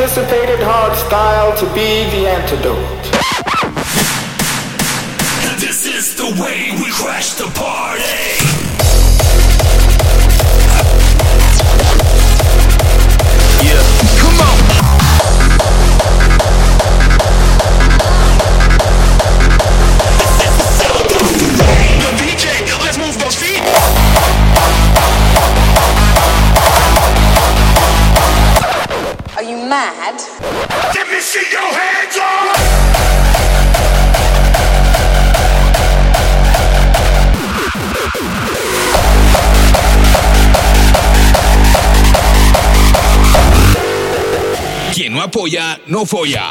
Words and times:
anticipated 0.00 0.60
hard 0.62 0.96
style 0.96 1.54
to 1.58 1.66
be 1.74 2.08
the 2.08 2.26
antidote. 2.26 3.04
This 5.60 5.84
is 5.84 6.14
the 6.16 6.42
way 6.42 6.70
we 6.82 6.90
crash 6.90 7.34
the 7.34 7.44
party. 7.54 8.39
apoya, 45.24 45.78
no 45.86 46.04
folla. 46.06 46.50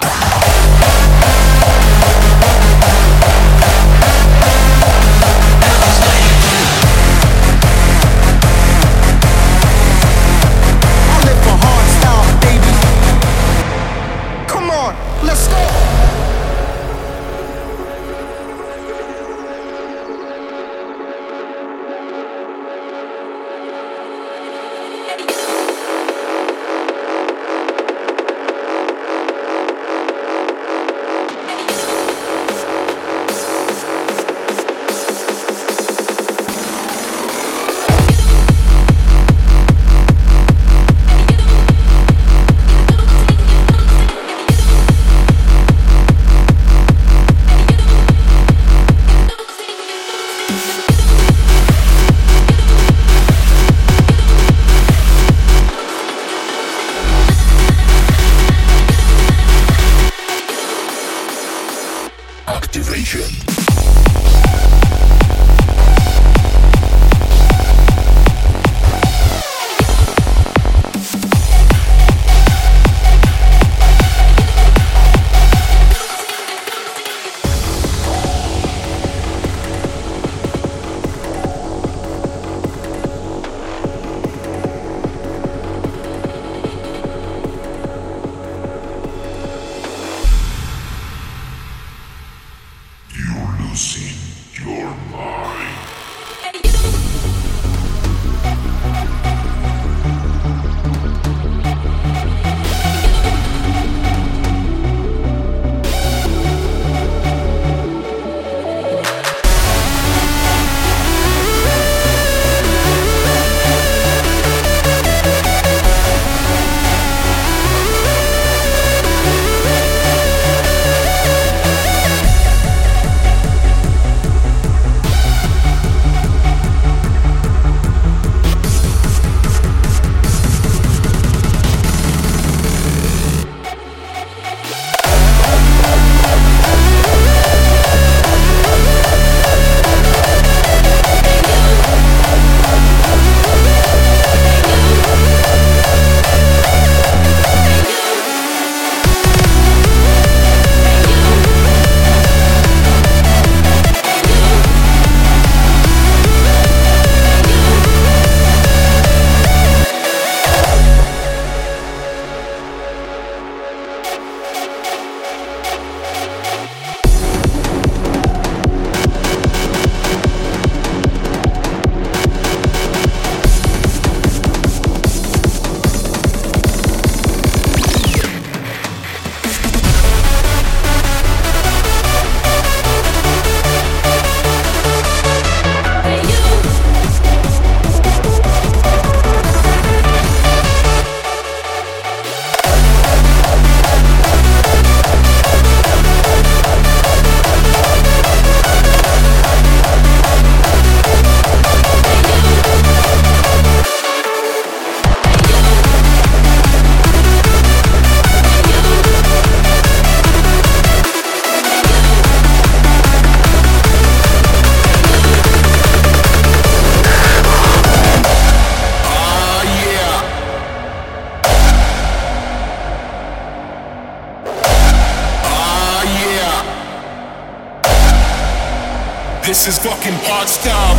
lifestyle. 230.50 230.96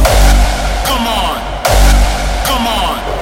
Come 0.86 1.06
on, 1.08 1.40
come 2.44 2.66
on. 2.66 3.19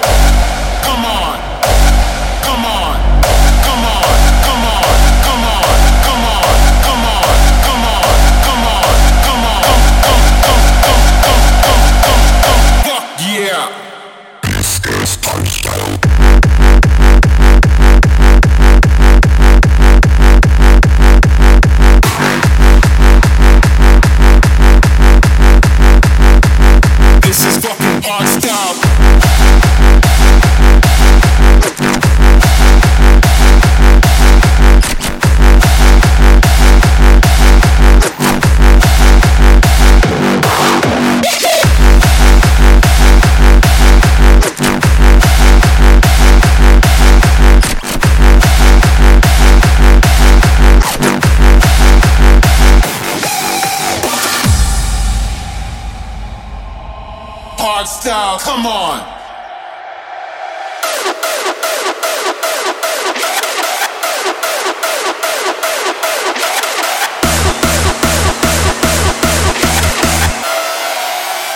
come 58.38 58.66
on. 58.66 59.18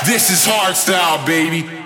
This 0.04 0.30
is 0.30 0.46
hardstyle, 0.46 1.24
baby. 1.24 1.81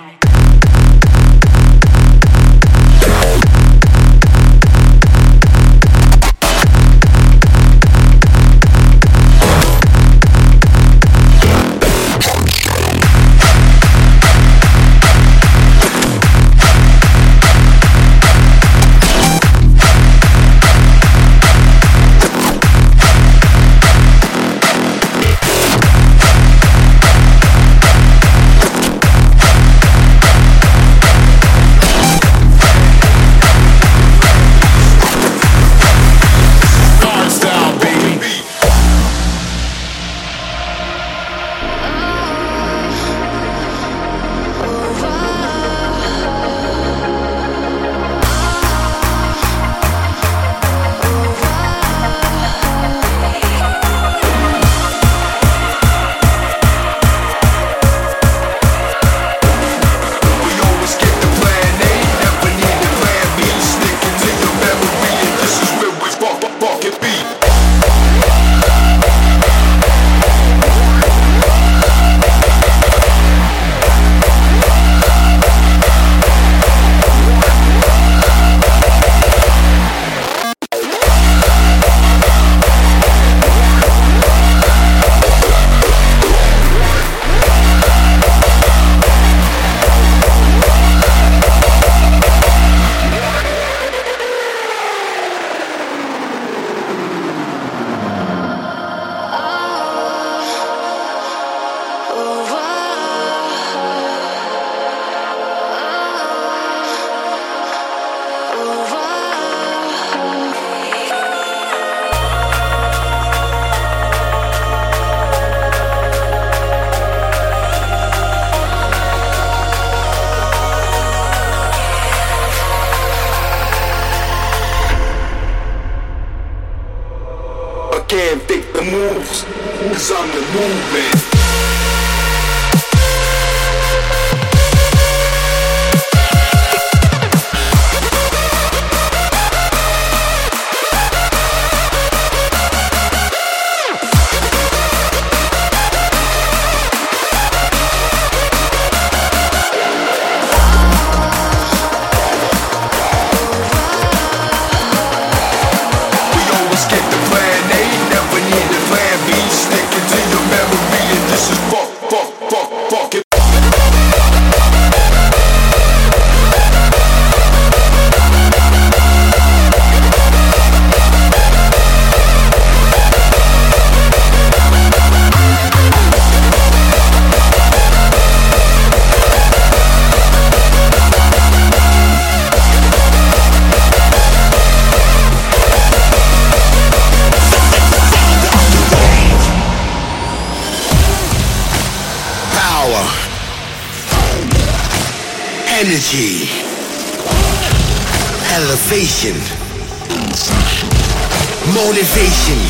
motivation. 201.97 202.61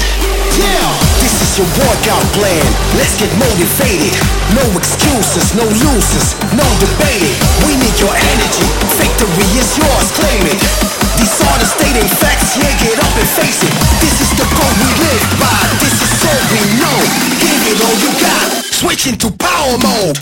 Yeah, 0.56 0.88
this 1.20 1.36
is 1.44 1.60
your 1.60 1.68
workout 1.76 2.24
plan. 2.32 2.64
Let's 2.96 3.20
get 3.20 3.28
motivated. 3.36 4.16
No 4.56 4.64
excuses, 4.80 5.52
no 5.52 5.68
losers, 5.68 6.32
no 6.56 6.64
debating. 6.80 7.36
We 7.68 7.76
need 7.76 7.92
your 8.00 8.16
energy. 8.16 8.68
Victory 8.96 9.48
is 9.60 9.68
yours, 9.76 10.08
claim 10.16 10.48
it. 10.48 10.64
These 11.20 11.44
are 11.44 11.60
the 11.60 11.68
stating 11.68 12.08
facts. 12.24 12.56
Yeah, 12.56 12.72
get 12.80 13.04
up 13.04 13.12
and 13.20 13.28
face 13.36 13.68
it. 13.68 13.74
This 14.00 14.16
is 14.24 14.32
the 14.40 14.48
goal 14.48 14.74
we 14.80 14.90
live 14.96 15.28
by. 15.44 15.60
This 15.84 15.98
is 16.08 16.14
all 16.24 16.44
we 16.48 16.64
know. 16.80 16.98
Give 17.44 17.62
it 17.68 17.84
all 17.84 17.98
you 18.00 18.12
got. 18.24 18.48
Switch 18.64 19.12
into 19.12 19.28
power 19.36 19.76
mode. 19.84 20.16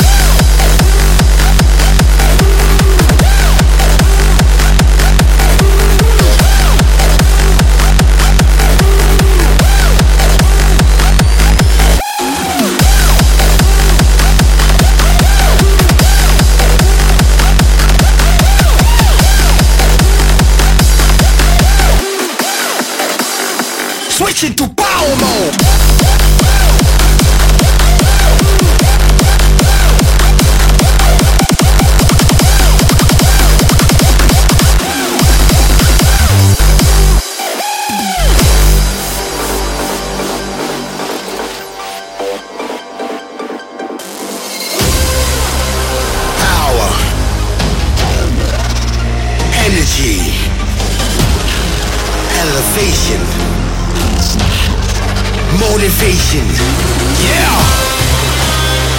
push 24.26 24.44
it 24.44 24.58
to 24.58 24.68
Paulo. 24.70 25.65
innovation. 55.86 56.42
Yeah! 57.22 57.62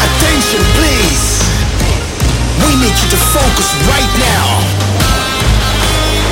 Attention, 0.07 0.62
please! 0.78 1.43
We 2.62 2.78
need 2.78 2.95
you 2.95 3.09
to 3.11 3.19
focus 3.35 3.75
right 3.90 4.12
now. 4.23 4.47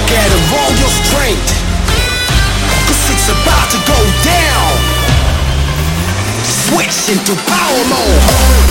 Gather 0.06 0.42
all 0.54 0.70
your 0.78 0.94
strength. 1.02 1.50
Cause 2.86 3.02
it's 3.10 3.28
about 3.34 3.66
to 3.74 3.78
go 3.82 3.98
down. 4.22 4.70
Switch 6.46 7.10
into 7.10 7.34
power 7.50 7.82
mode. 7.90 8.63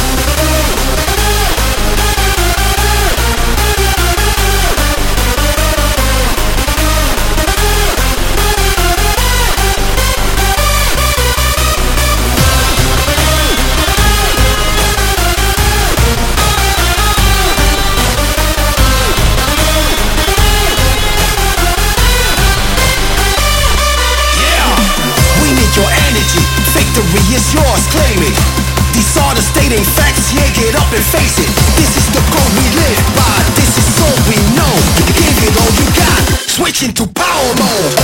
long, 37.44 37.56
long. 37.58 38.03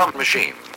prompt 0.00 0.16
machine. 0.16 0.69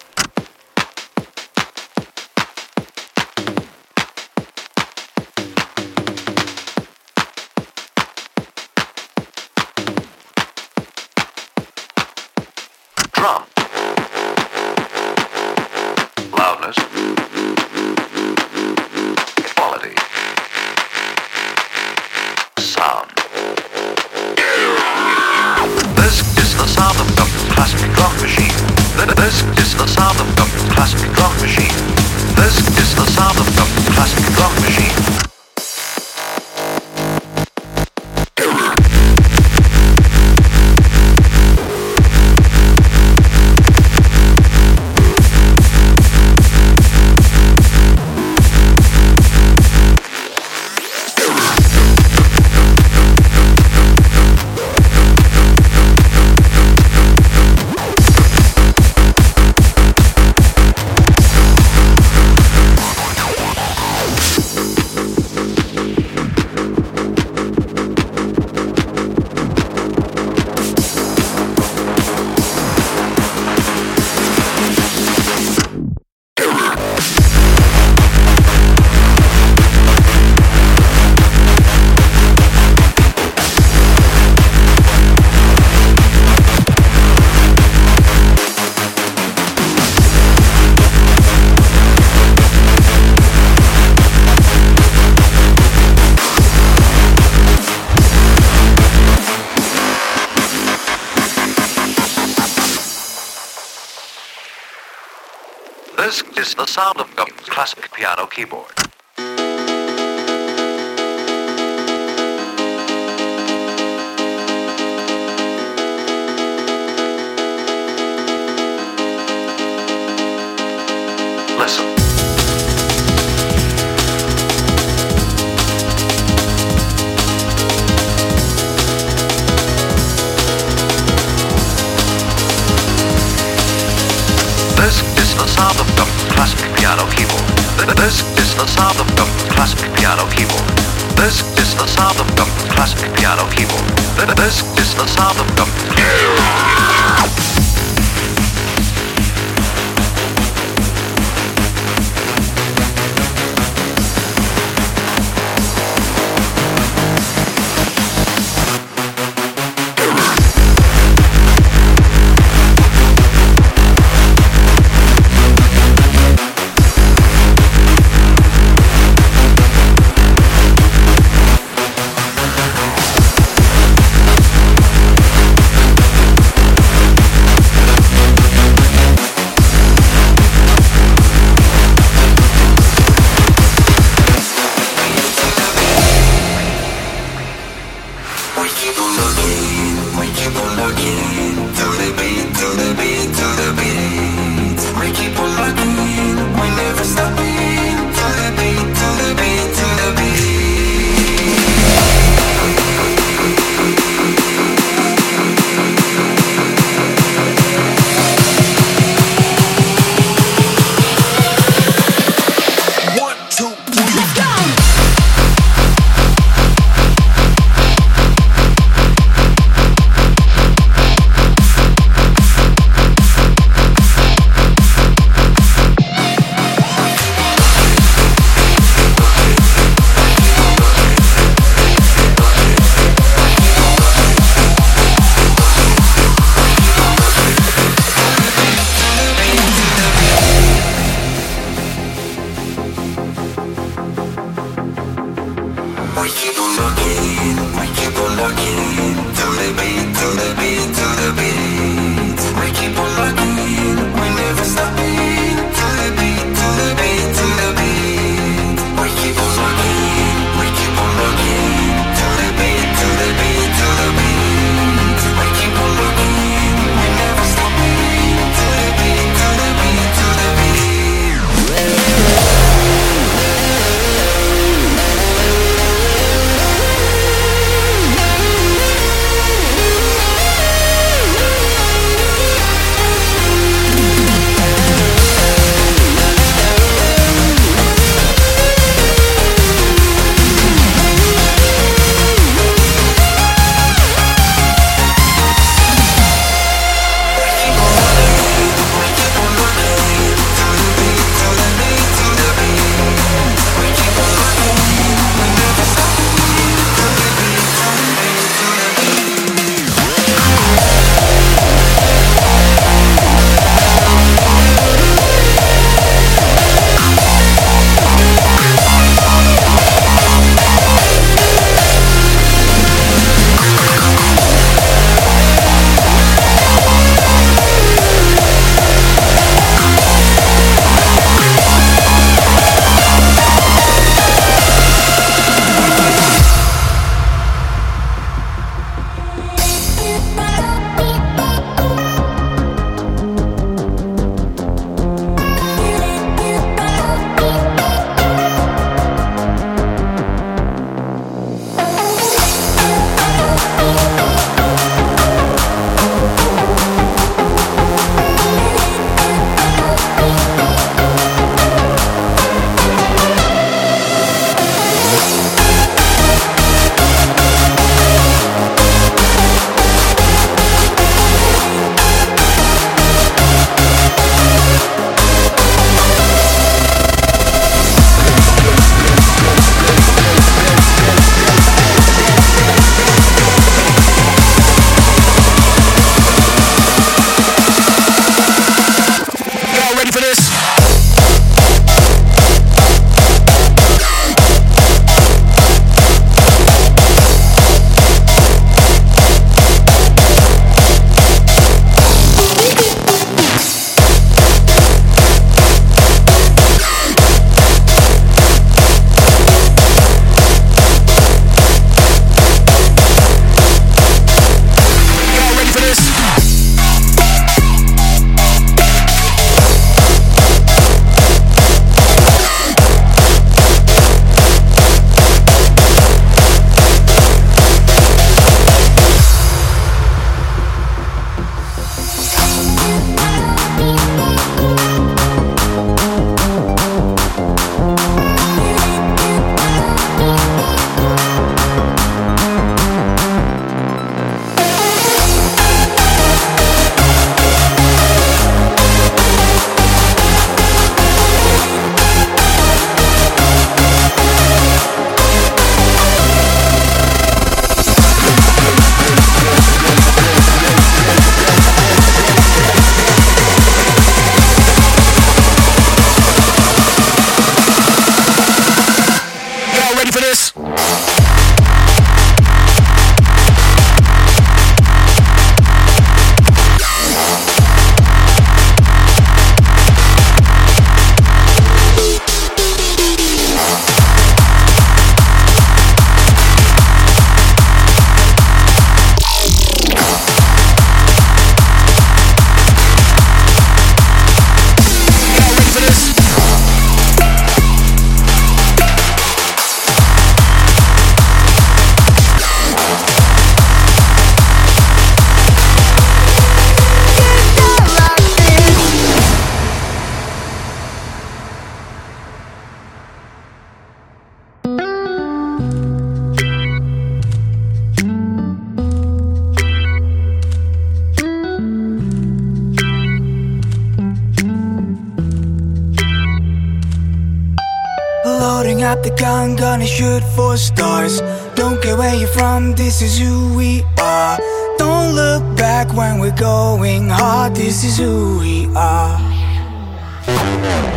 Got 528.94 529.02
the 529.02 529.10
gun, 529.10 529.56
gonna 529.56 529.88
shoot 529.88 530.22
for 530.36 530.56
stars. 530.56 531.20
Don't 531.56 531.82
care 531.82 531.98
where 531.98 532.14
you're 532.14 532.28
from, 532.28 532.76
this 532.76 533.02
is 533.02 533.18
who 533.18 533.58
we 533.58 533.82
are. 533.98 534.38
Don't 534.78 535.16
look 535.16 535.42
back 535.58 535.92
when 535.96 536.20
we're 536.20 536.38
going 536.38 537.10
hard 537.10 537.56
This 537.56 537.84
is 537.84 537.98
who 537.98 538.38
we 538.38 538.68
are. 538.76 539.18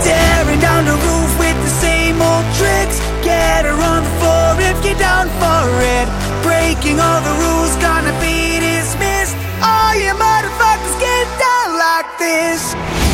Tearing 0.05 0.61
down 0.61 0.85
the 0.85 0.99
roof 1.07 1.31
with 1.41 1.57
the 1.65 1.73
same 1.81 2.21
old 2.21 2.45
tricks. 2.61 3.01
Get 3.25 3.65
her 3.65 3.73
on 3.73 4.05
the 4.05 4.13
floor 4.21 4.49
if 4.61 4.99
down 4.99 5.33
for 5.41 5.65
it. 5.97 6.07
Breaking 6.45 7.01
all 7.01 7.23
the 7.25 7.35
rules, 7.45 7.77
gonna 7.81 8.13
be 8.21 8.61
dismissed. 8.61 9.37
All 9.65 9.95
you 9.97 10.13
motherfuckers 10.13 10.97
get 11.01 11.27
down 11.41 11.69
like 11.79 12.11
this. 12.19 13.06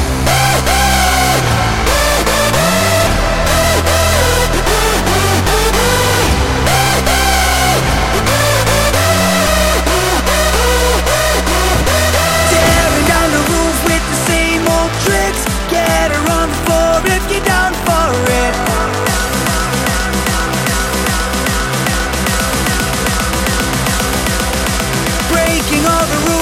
better 15.82 16.20
run 16.30 16.48
for 16.66 16.88
it 17.06 17.12
if 17.18 17.24
you're 17.32 17.46
down 17.54 17.72
for 17.86 18.08
it. 18.42 18.54
Breaking 25.32 25.84
all 25.92 26.06
the 26.12 26.18
rules. 26.26 26.41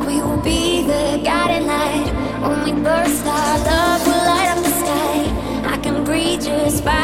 we 0.00 0.22
will 0.22 0.40
be 0.42 0.82
the 0.82 1.20
guiding 1.22 1.66
light. 1.66 2.12
When 2.40 2.64
we 2.64 2.82
burst, 2.82 3.26
our 3.26 3.58
love 3.58 4.06
will 4.06 4.24
light 4.30 4.48
up 4.48 4.62
the 4.64 4.70
sky. 4.70 5.72
I 5.74 5.76
can 5.78 6.04
breathe 6.04 6.44
your 6.44 6.70
spirit. 6.70 7.01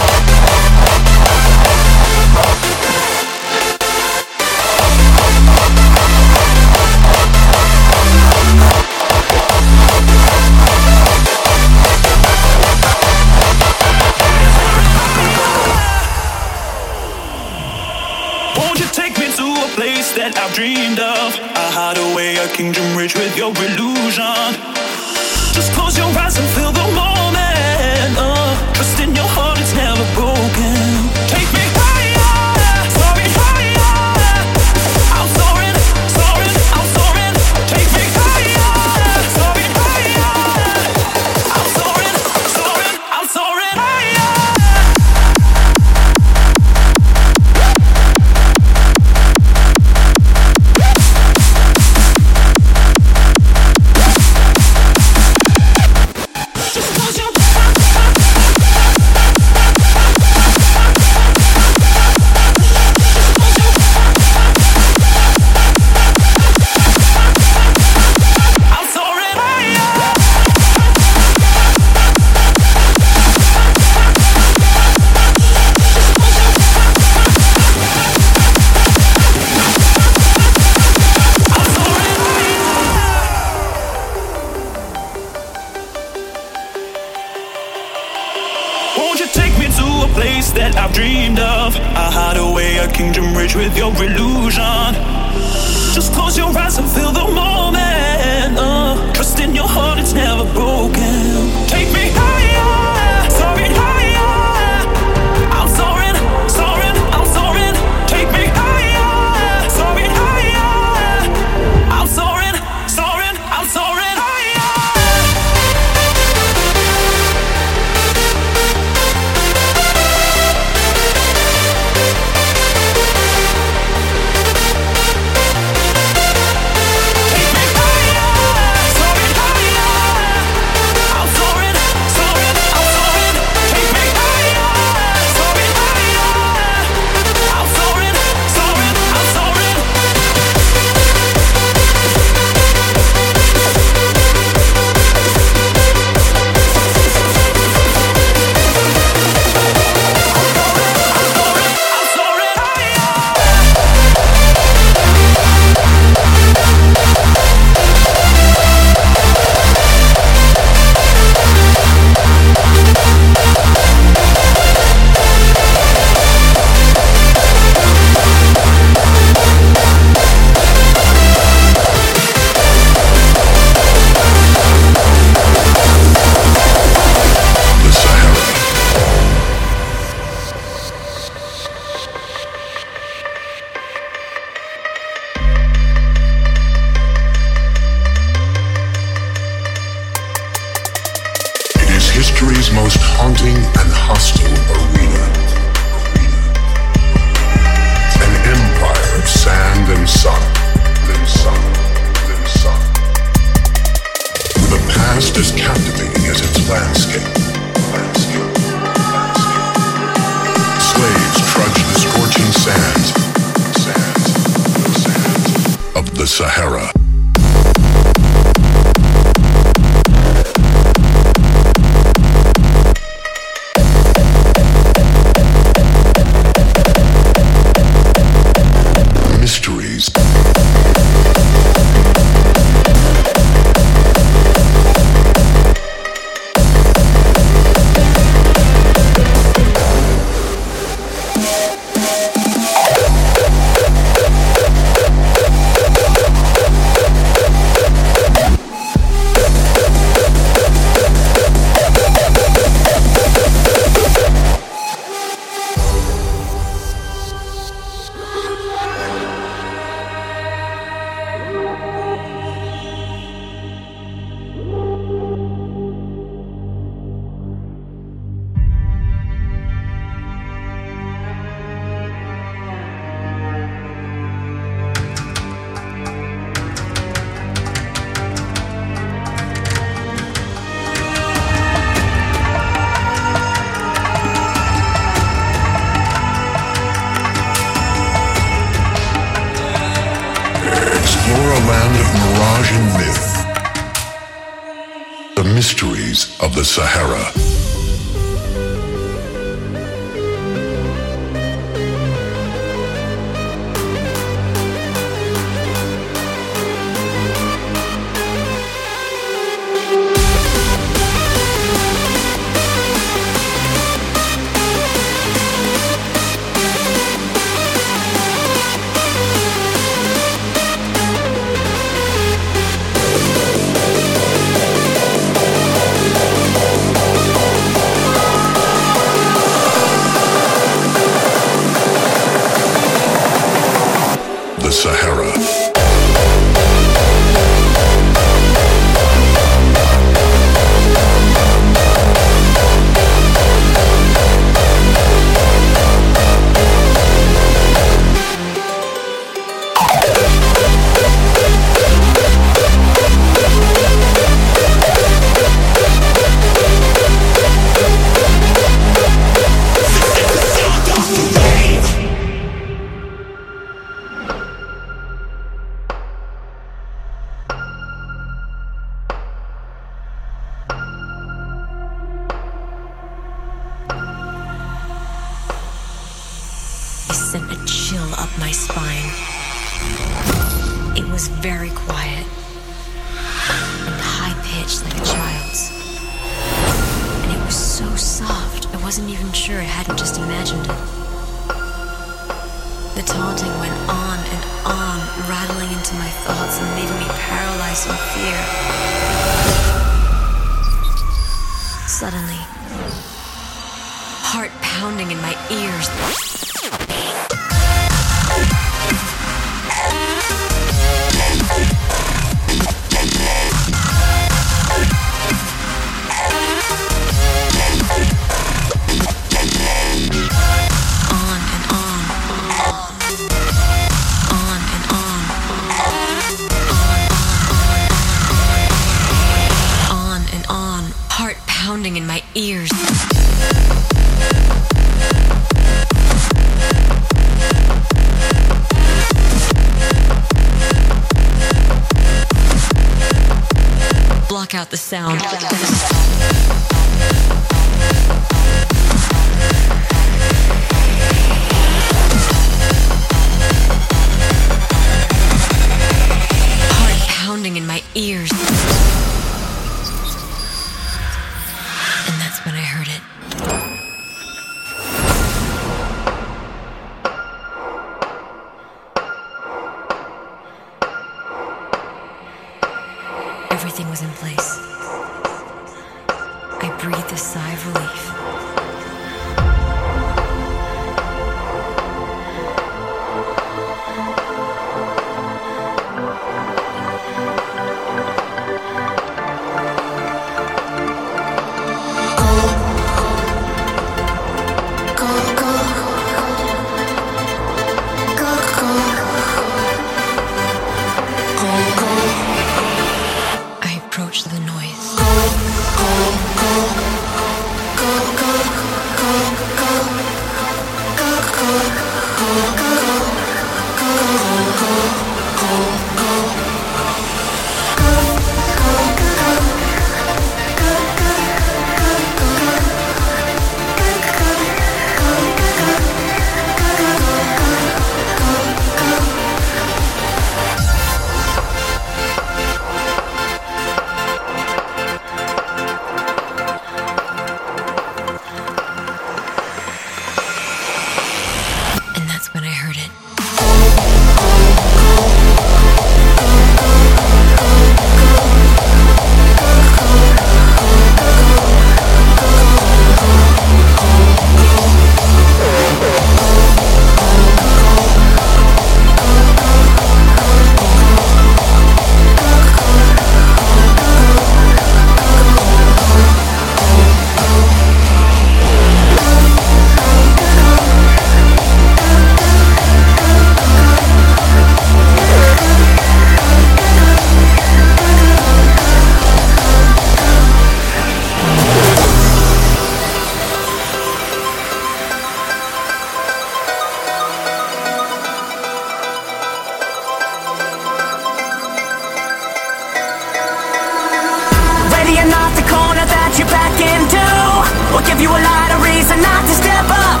give 597.96 598.02
you 598.02 598.10
a 598.10 598.24
lot 598.24 598.52
of 598.52 598.62
reason 598.62 599.00
not 599.00 599.22
to 599.22 599.32
step 599.32 599.64
up. 599.70 600.00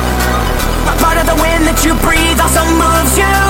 A 0.92 1.02
part 1.02 1.16
of 1.16 1.24
the 1.24 1.34
wind 1.40 1.64
that 1.64 1.80
you 1.82 1.94
breathe 2.04 2.38
also 2.38 2.60
moves 2.76 3.16
you. 3.16 3.45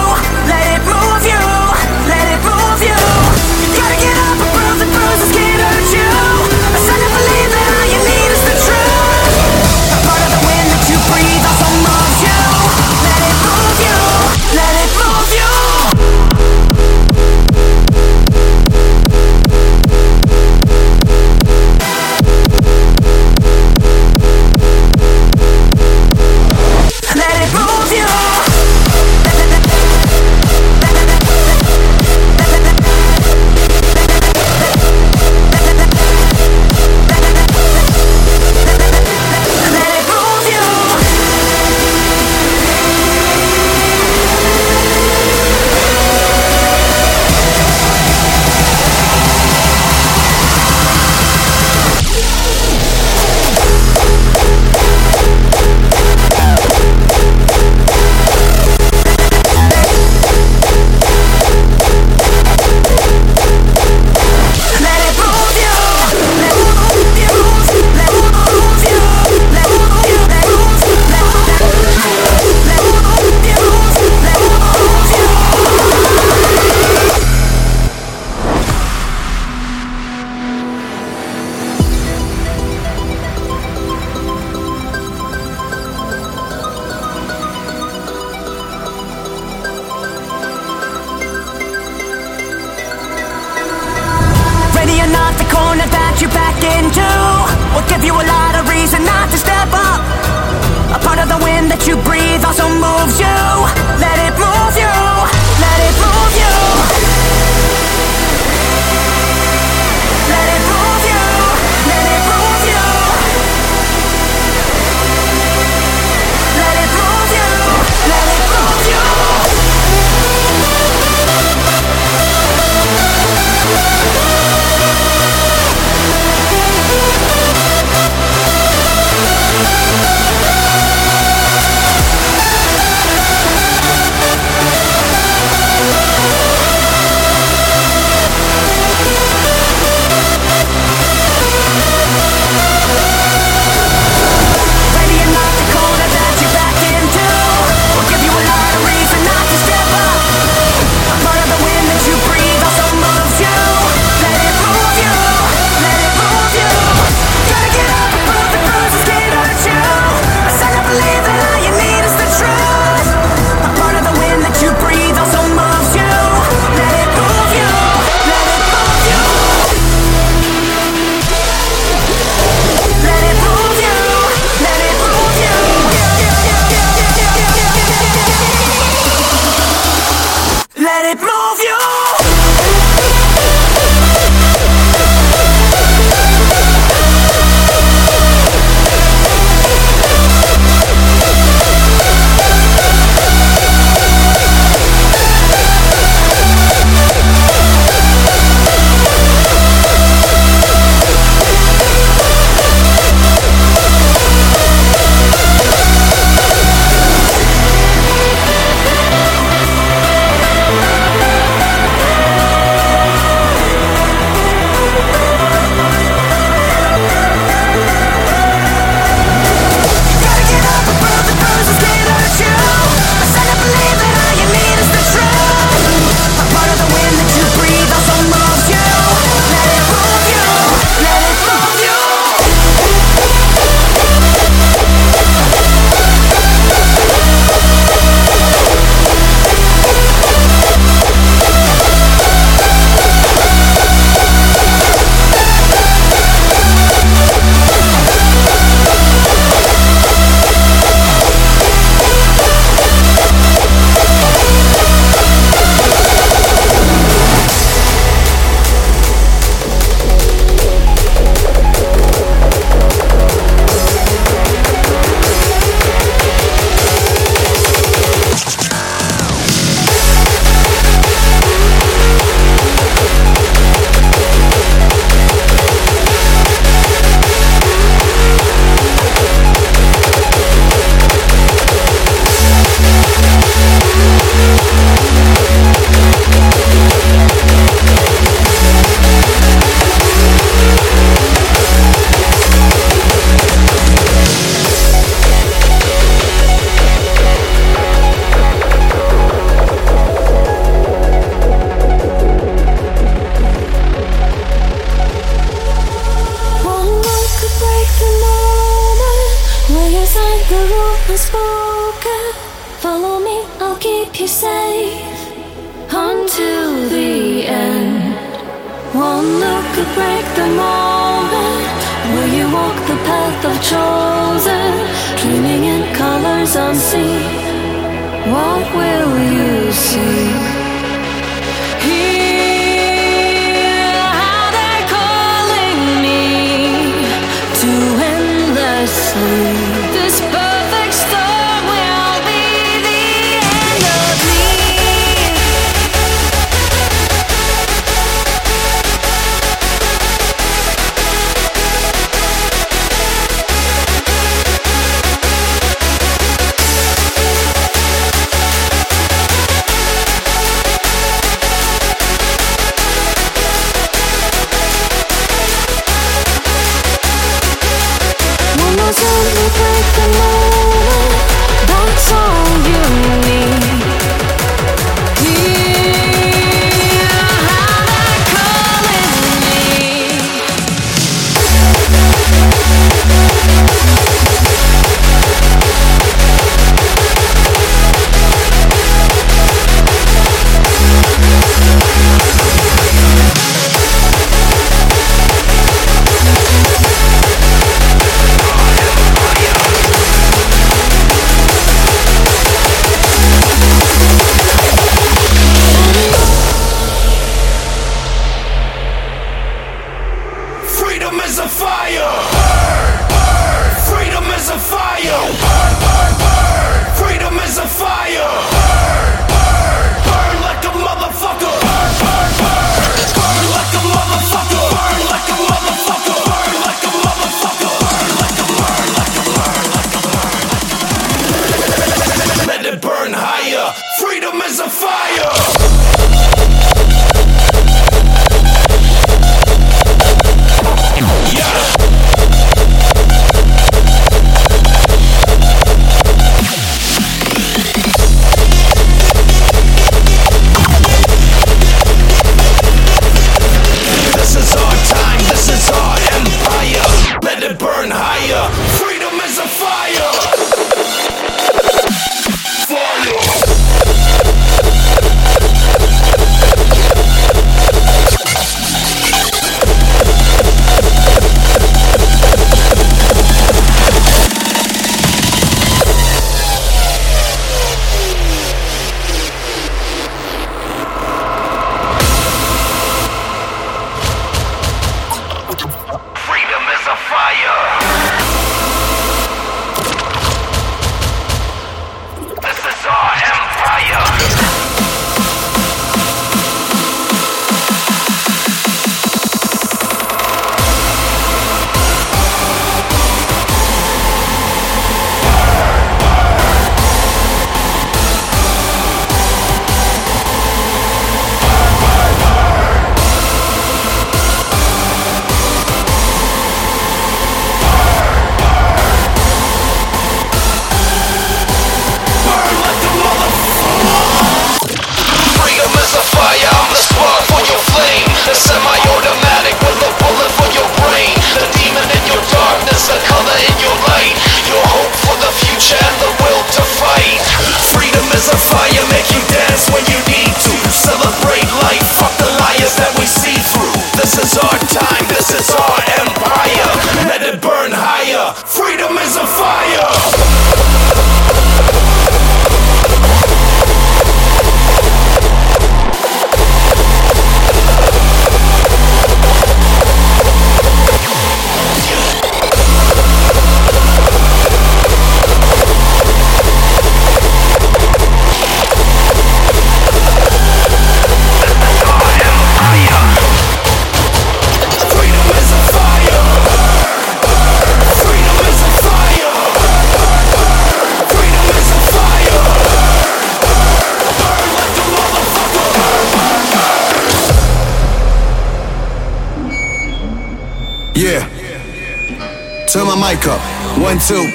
two. 594.07 594.31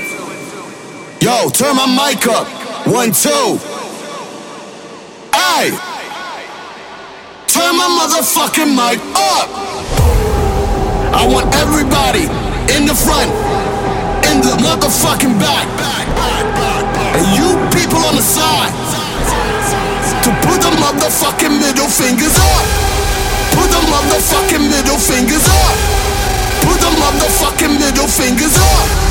Yo, 1.24 1.47
turn 1.47 1.80
my 1.80 1.88
mic 1.88 2.28
up. 2.28 2.43
One, 2.91 3.15
two. 3.15 3.55
Hey! 5.32 5.72
Turn 7.47 7.80
my 7.80 7.88
motherfucking 7.88 8.67
mic 8.67 8.99
up. 9.15 9.47
I 11.15 11.24
want 11.24 11.55
everybody 11.55 12.28
in 12.76 12.84
the 12.84 12.91
front, 12.91 13.32
in 14.28 14.43
the 14.43 14.59
motherfucking 14.59 15.39
back, 15.39 15.67
and 17.15 17.24
you 17.32 17.55
people 17.72 18.03
on 18.11 18.19
the 18.19 18.28
side 18.28 18.76
to 20.19 20.30
put 20.43 20.59
the 20.59 20.72
motherfucking 20.84 21.55
middle 21.63 21.88
fingers 21.88 22.36
up. 22.36 22.65
Put 23.55 23.72
the 23.72 23.80
motherfucking 23.88 24.67
middle 24.67 24.99
fingers 24.99 25.47
up. 25.47 25.76
Put 26.59 26.76
the 26.84 26.91
motherfucking 26.99 27.80
middle 27.80 28.07
fingers 28.07 28.57
up. 28.59 29.11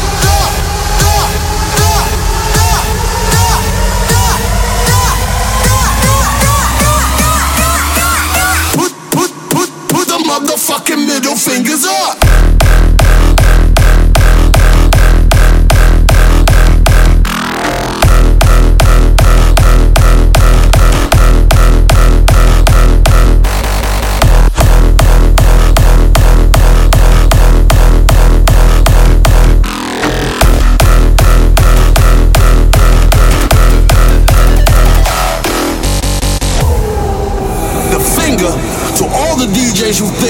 Put, 8.73 8.93
put, 9.11 9.31
put, 9.51 9.71
put 9.89 10.07
the 10.09 10.19
motherfucking 10.27 11.07
middle 11.07 11.37
fingers 11.37 11.85
up. 11.87 12.60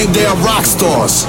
Think 0.01 0.17
they 0.17 0.25
are 0.25 0.37
rock 0.49 0.65
stars. 0.65 1.29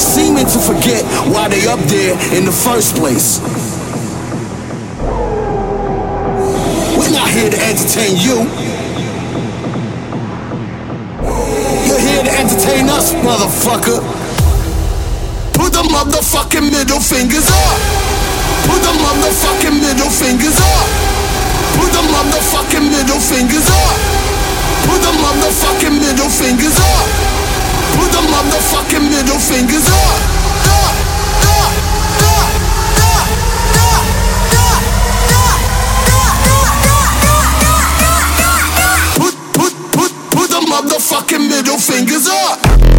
Seeming 0.00 0.48
to 0.48 0.58
forget 0.58 1.04
why 1.28 1.48
they 1.52 1.68
up 1.68 1.80
there 1.84 2.16
in 2.32 2.48
the 2.48 2.52
first 2.64 2.96
place. 2.96 3.44
We're 6.96 7.12
not 7.12 7.28
here 7.28 7.50
to 7.52 7.60
entertain 7.60 8.16
you. 8.16 8.48
You're 11.84 12.04
here 12.08 12.24
to 12.24 12.32
entertain 12.32 12.88
us, 12.88 13.12
motherfucker. 13.20 14.00
Put 15.52 15.76
the 15.76 15.84
motherfucking 15.92 16.72
middle 16.72 17.00
fingers 17.00 17.44
up. 17.52 17.78
Put 18.64 18.80
the 18.80 18.94
motherfucking 18.96 19.76
middle 19.76 20.08
fingers 20.08 20.56
up. 20.56 20.88
Put 21.76 21.92
the 21.92 22.04
motherfucking 22.08 22.88
middle 22.88 23.20
fingers 23.20 23.68
up. 23.68 24.09
Put 24.86 25.00
the 25.02 25.12
motherfucking 25.22 25.96
middle 26.00 26.28
fingers 26.28 26.78
up. 26.78 27.08
Put 27.96 28.10
the 28.12 28.22
motherfucking 28.32 29.04
middle 29.10 29.38
fingers 29.38 29.86
up. 29.88 30.20
Up, 30.70 30.94
up, 31.46 31.72
up, 32.24 32.50
up, 33.00 33.28
up, 33.80 34.04
up, 34.04 34.06
up. 34.56 34.84
Put, 39.16 39.34
put, 39.52 39.74
put, 39.92 40.12
put 40.30 40.48
the 40.50 40.60
motherfucking 40.70 41.48
middle 41.48 41.78
fingers 41.78 42.26
up. 42.28 42.89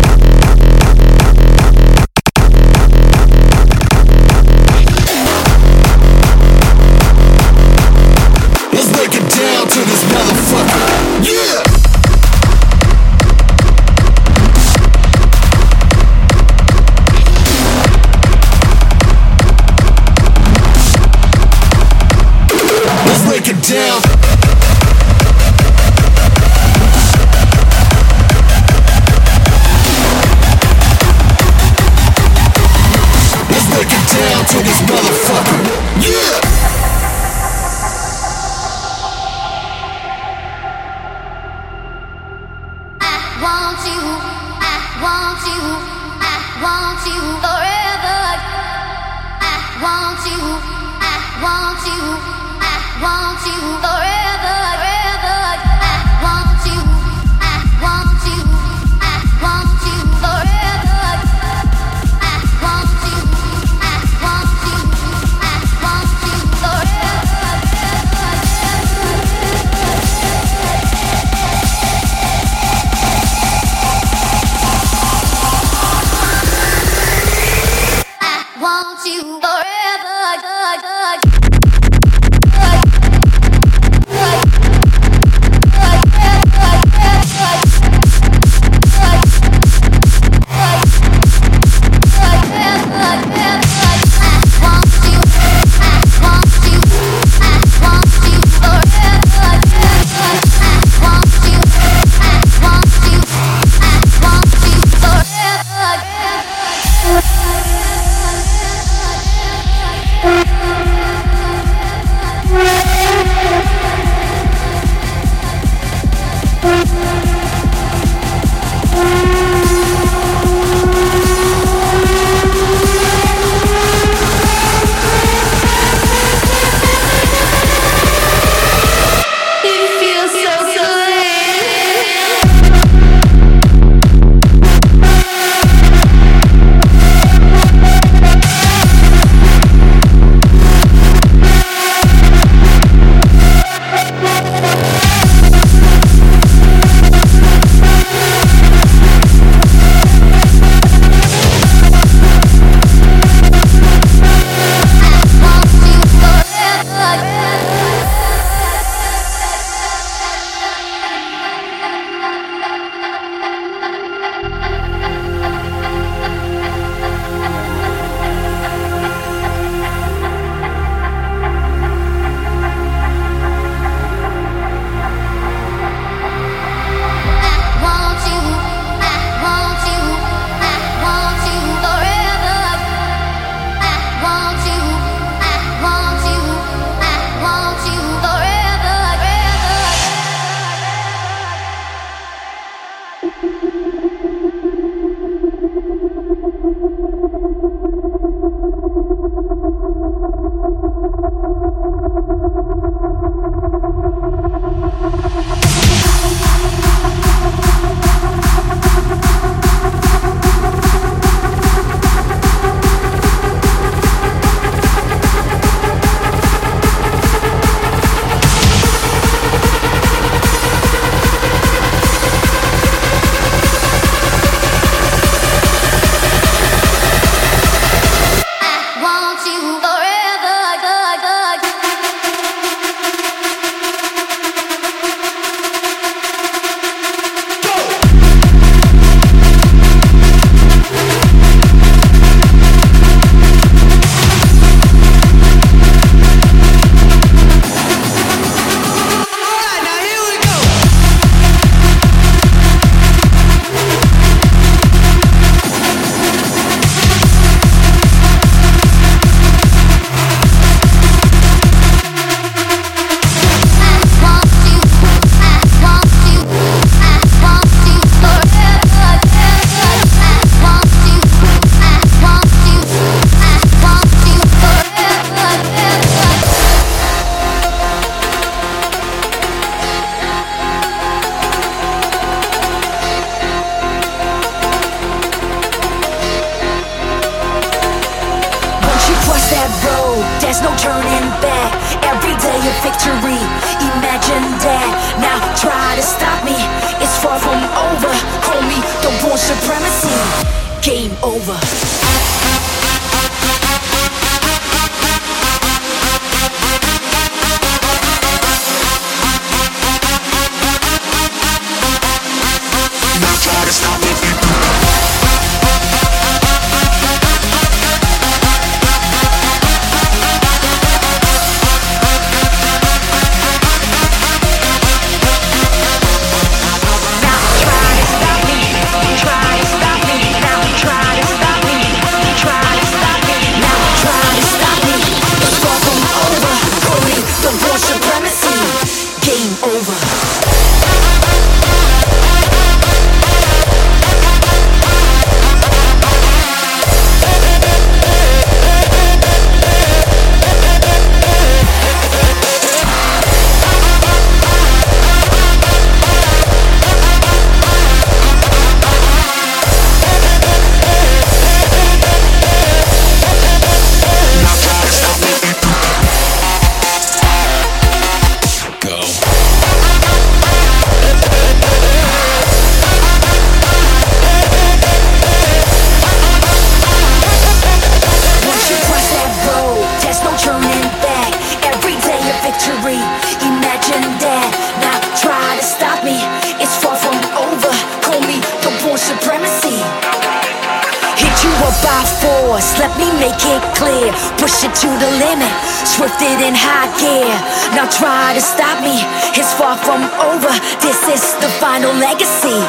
From 399.92 400.04
over. 400.32 400.48
This 400.80 401.04
is 401.10 401.36
the 401.44 401.50
final 401.60 401.92
legacy. 401.94 402.60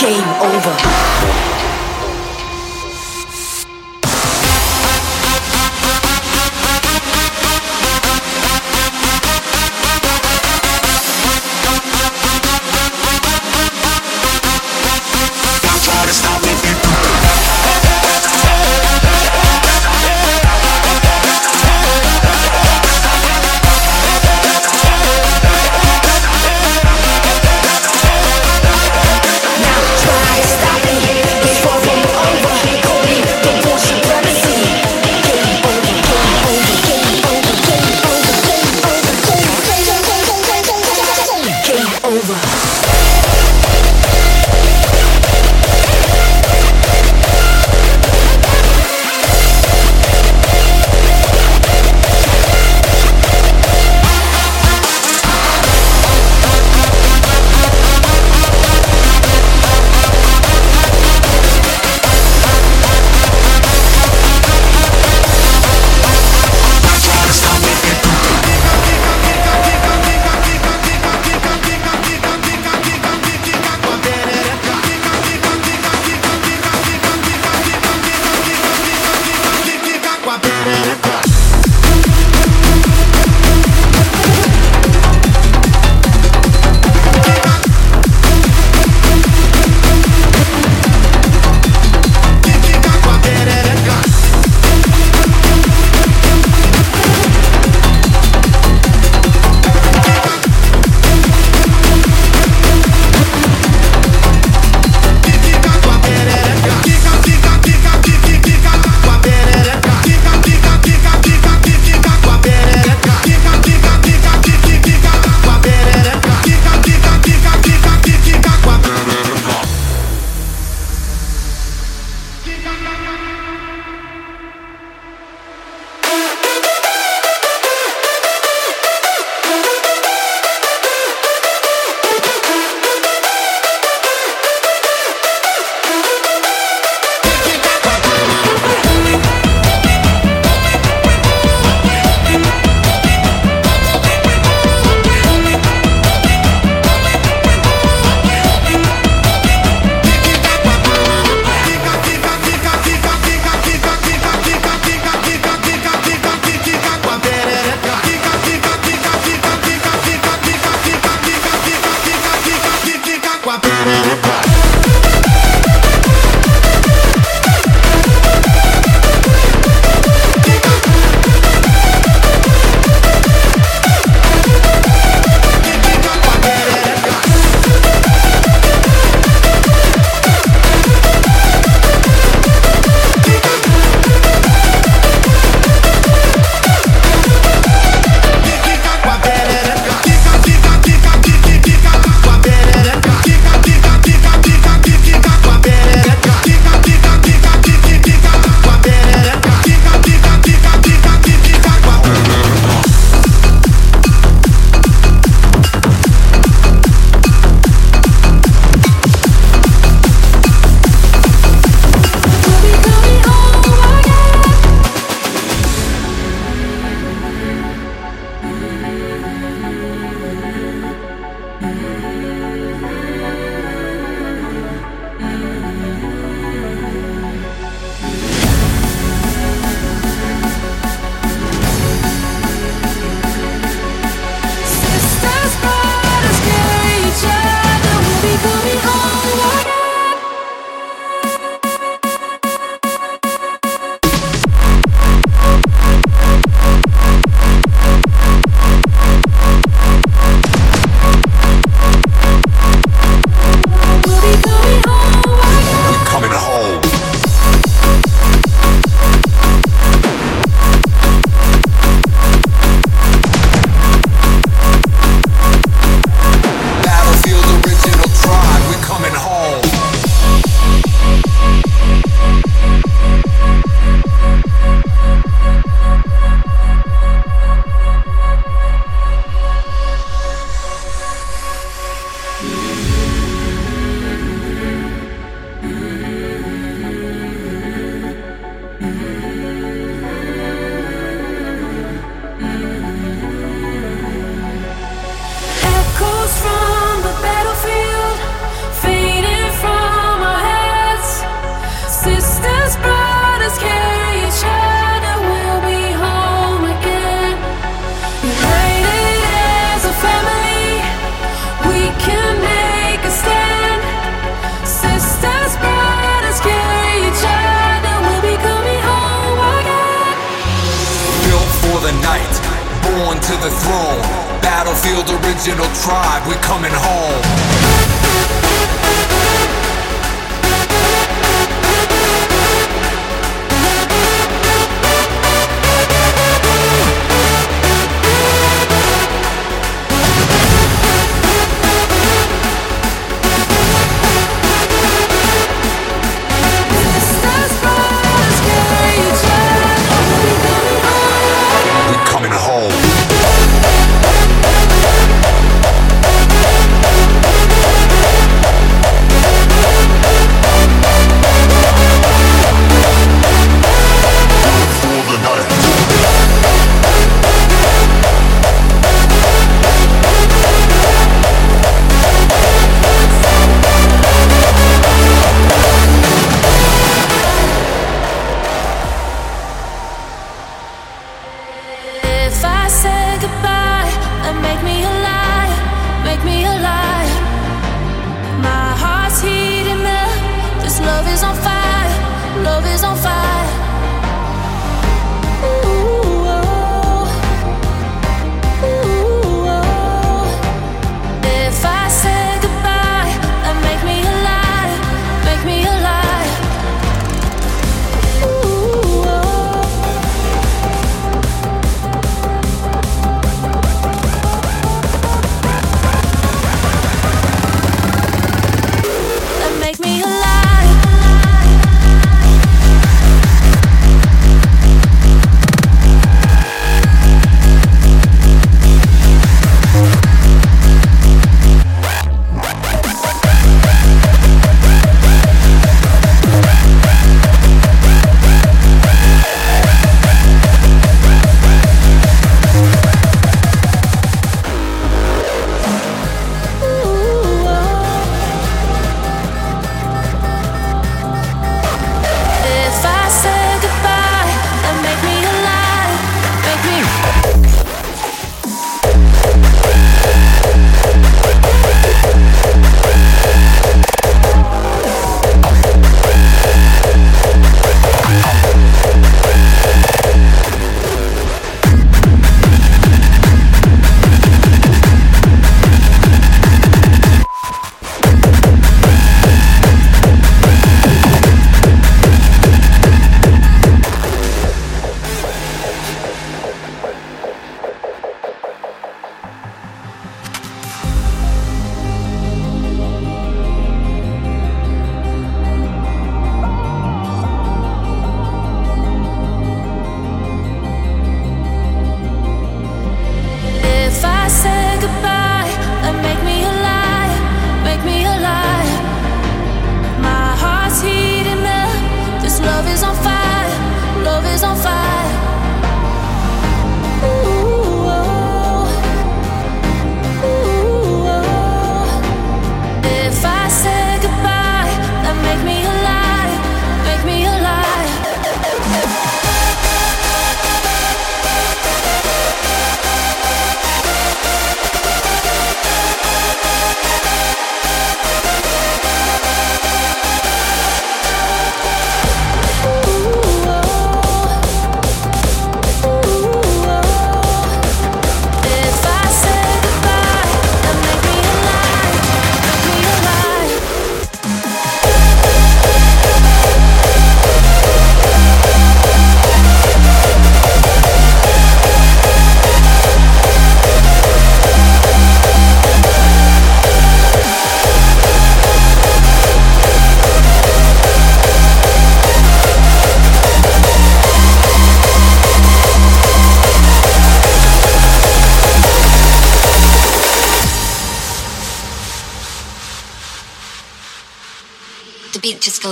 Game 0.00 0.28
over. 0.40 1.71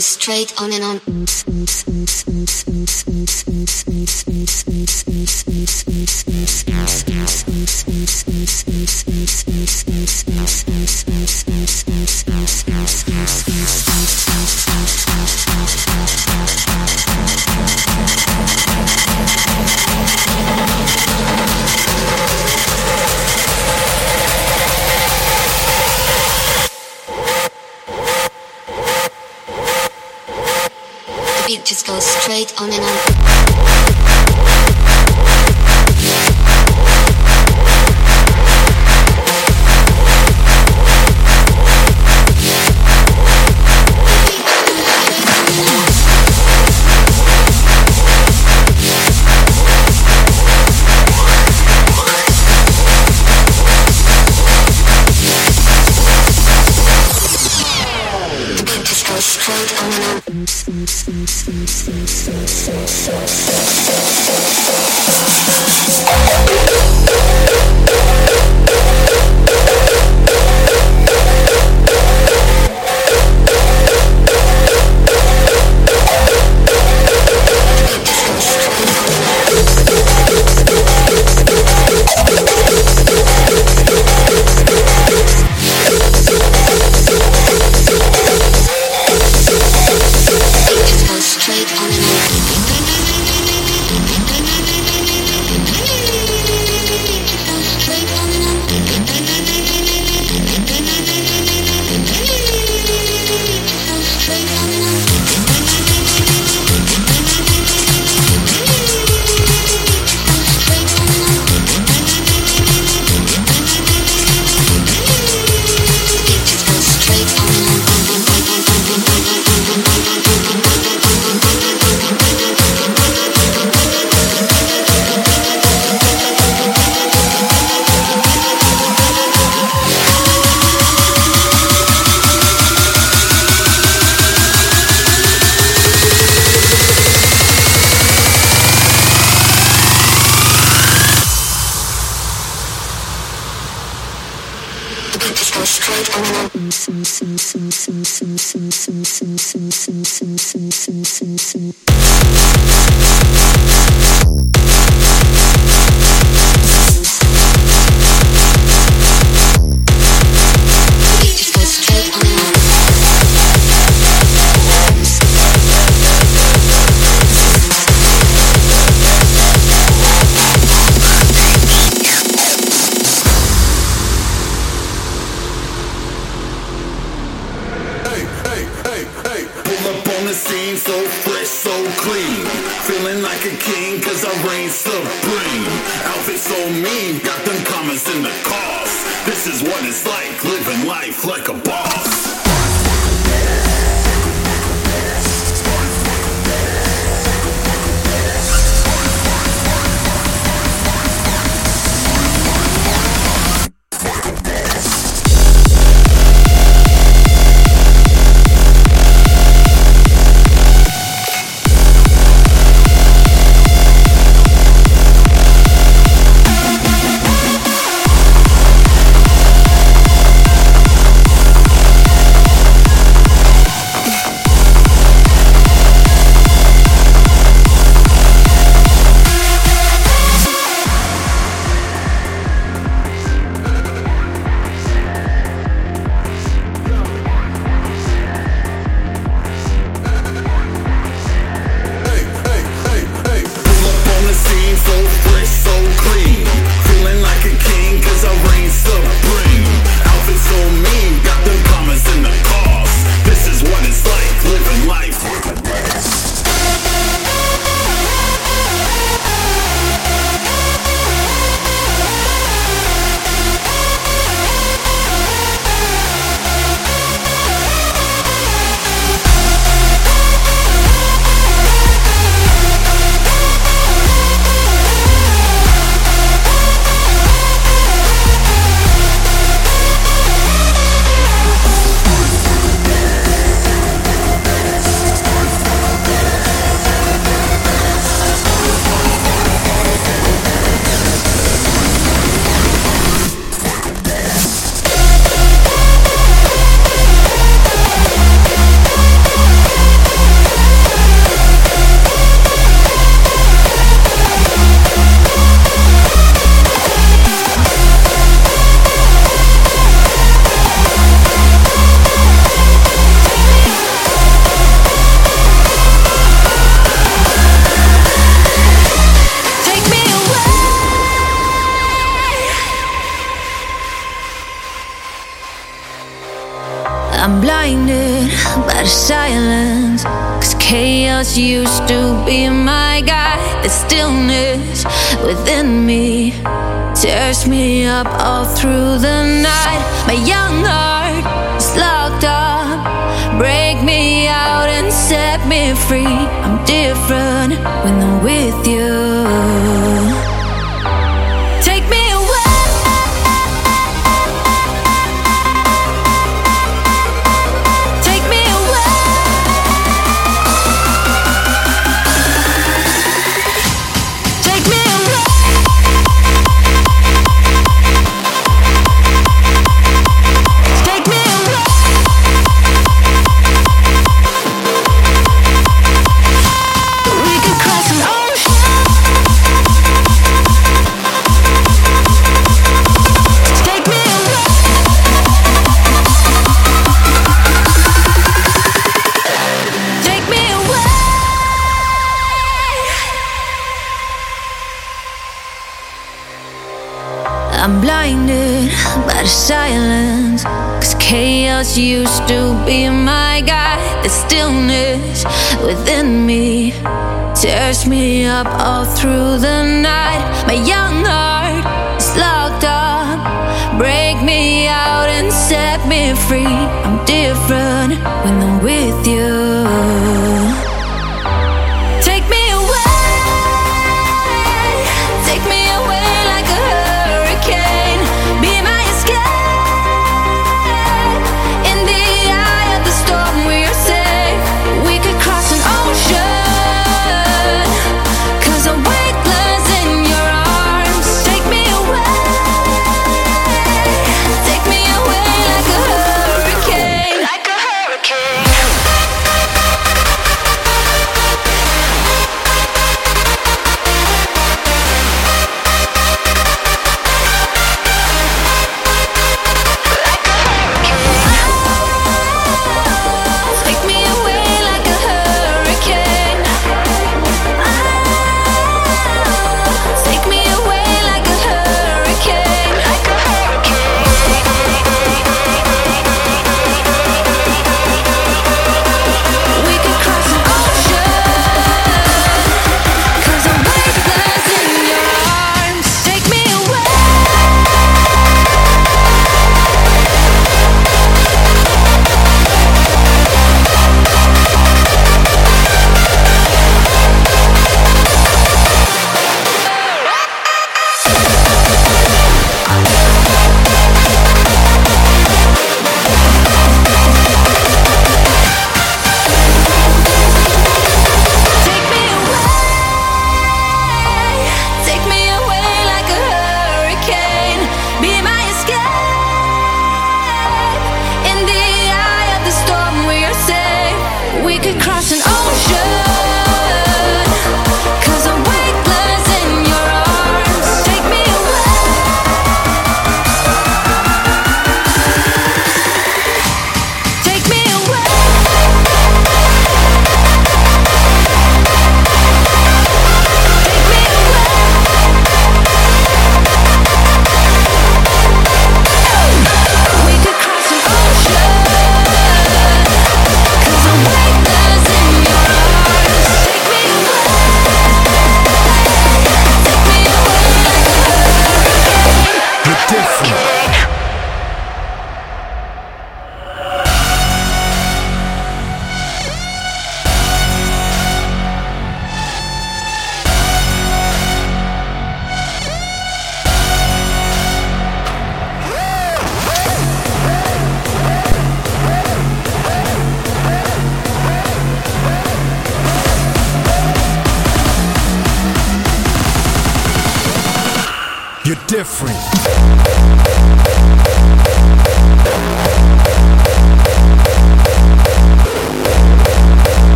Straight 0.00 0.52
on 0.60 0.72
and 0.72 0.82
on. 0.82 1.00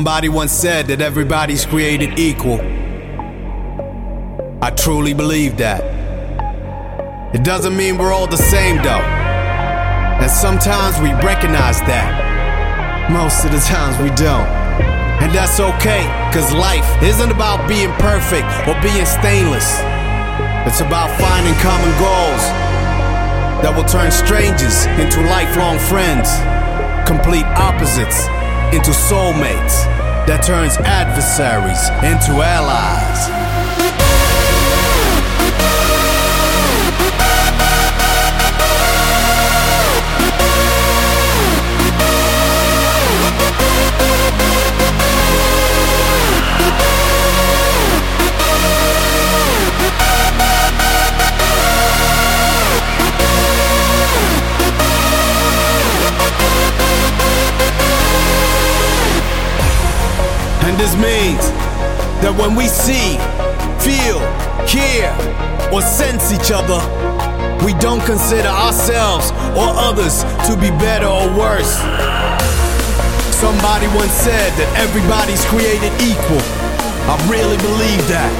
Somebody 0.00 0.30
once 0.30 0.50
said 0.50 0.86
that 0.86 1.02
everybody's 1.02 1.66
created 1.66 2.18
equal. 2.18 2.58
I 4.62 4.72
truly 4.74 5.12
believe 5.12 5.58
that. 5.58 5.84
It 7.34 7.44
doesn't 7.44 7.76
mean 7.76 7.98
we're 7.98 8.10
all 8.10 8.26
the 8.26 8.40
same 8.40 8.76
though. 8.76 9.04
And 10.24 10.30
sometimes 10.30 10.98
we 11.04 11.12
recognize 11.20 11.80
that. 11.84 13.12
Most 13.12 13.44
of 13.44 13.52
the 13.52 13.60
times 13.60 14.00
we 14.00 14.08
don't. 14.16 14.48
And 15.20 15.28
that's 15.36 15.60
okay, 15.60 16.08
cause 16.32 16.48
life 16.54 16.88
isn't 17.02 17.30
about 17.30 17.68
being 17.68 17.92
perfect 18.00 18.48
or 18.64 18.80
being 18.80 19.04
stainless. 19.04 19.68
It's 20.64 20.80
about 20.80 21.12
finding 21.20 21.52
common 21.60 21.92
goals 22.00 22.44
that 23.60 23.76
will 23.76 23.84
turn 23.84 24.08
strangers 24.10 24.88
into 24.96 25.20
lifelong 25.28 25.76
friends, 25.76 26.32
complete 27.04 27.44
opposites 27.60 28.24
into 28.72 28.92
soulmates, 28.92 29.84
that 30.26 30.42
turns 30.44 30.76
adversaries 30.78 31.88
into 32.04 32.40
allies. 32.40 33.39
This 60.80 60.96
means 60.96 61.44
that 62.24 62.32
when 62.40 62.56
we 62.56 62.64
see, 62.64 63.20
feel, 63.84 64.16
hear, 64.64 65.12
or 65.68 65.84
sense 65.84 66.32
each 66.32 66.48
other, 66.48 66.80
we 67.60 67.76
don't 67.76 68.00
consider 68.08 68.48
ourselves 68.48 69.28
or 69.52 69.68
others 69.76 70.24
to 70.48 70.56
be 70.56 70.72
better 70.80 71.04
or 71.04 71.28
worse. 71.36 71.76
Somebody 73.36 73.92
once 73.92 74.16
said 74.24 74.48
that 74.56 74.72
everybody's 74.80 75.44
created 75.52 75.92
equal. 76.00 76.40
I 77.04 77.20
really 77.28 77.60
believe 77.60 78.00
that. 78.08 78.32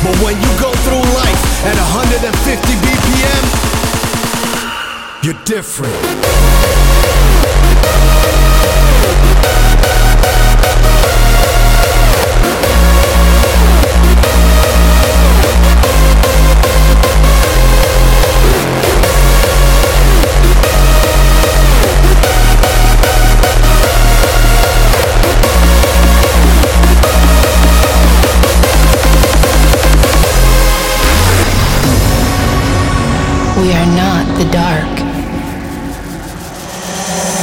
But 0.00 0.16
when 0.24 0.40
you 0.40 0.52
go 0.56 0.72
through 0.88 1.04
life 1.20 1.42
at 1.68 1.76
150 2.00 2.32
BPM, 2.80 3.44
you're 5.20 5.36
different. 5.44 5.92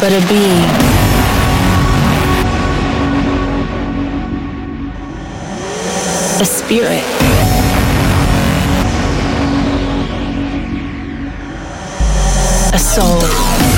But 0.02 0.12
a 0.12 0.28
being. 0.28 0.66
A 6.42 6.46
spirit. 6.46 7.04
A 12.74 12.80
soul. 12.80 13.71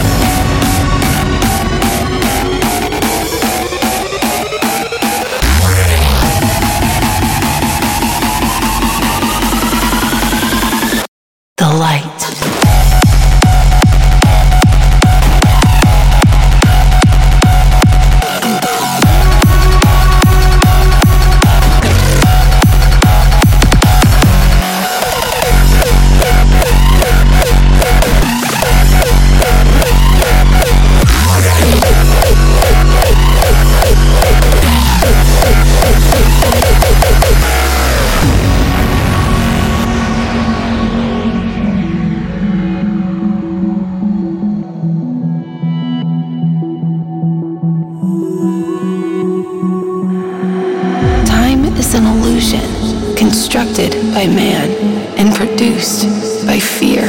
By 53.74 54.28
man 54.28 54.70
and 55.18 55.34
produced 55.34 56.06
by 56.45 56.60
fear. 56.60 57.02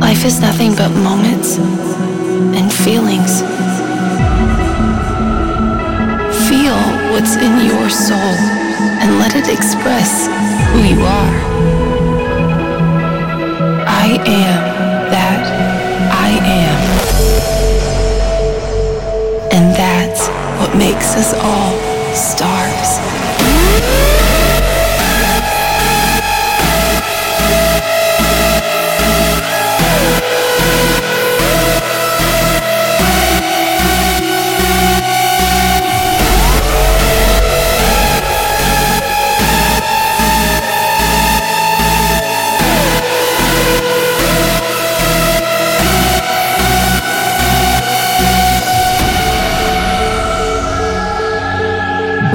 Life 0.00 0.24
is 0.24 0.40
nothing 0.40 0.74
but 0.74 0.88
moments 0.90 1.58
and 1.58 2.72
feelings. 2.72 3.42
Feel 6.48 6.80
what's 7.12 7.36
in 7.36 7.54
your 7.70 7.88
soul 7.88 8.34
and 9.00 9.20
let 9.20 9.36
it 9.36 9.48
express 9.48 10.26
who 10.72 10.80
you 10.82 11.00
are. 11.02 11.34
I 13.86 14.18
am 14.26 14.60
that 15.14 15.46
I 16.10 16.30
am. 16.66 16.80
And 19.52 19.72
that's 19.76 20.26
what 20.58 20.76
makes 20.76 21.14
us 21.14 21.32
all 21.34 21.69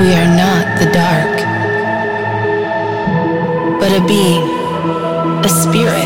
We 0.06 0.14
are 0.14 0.28
not 0.28 0.78
the 0.78 0.86
dark, 0.92 1.36
but 3.80 3.92
a 3.92 4.06
being, 4.06 4.46
a 5.44 5.50
spirit, 5.50 6.05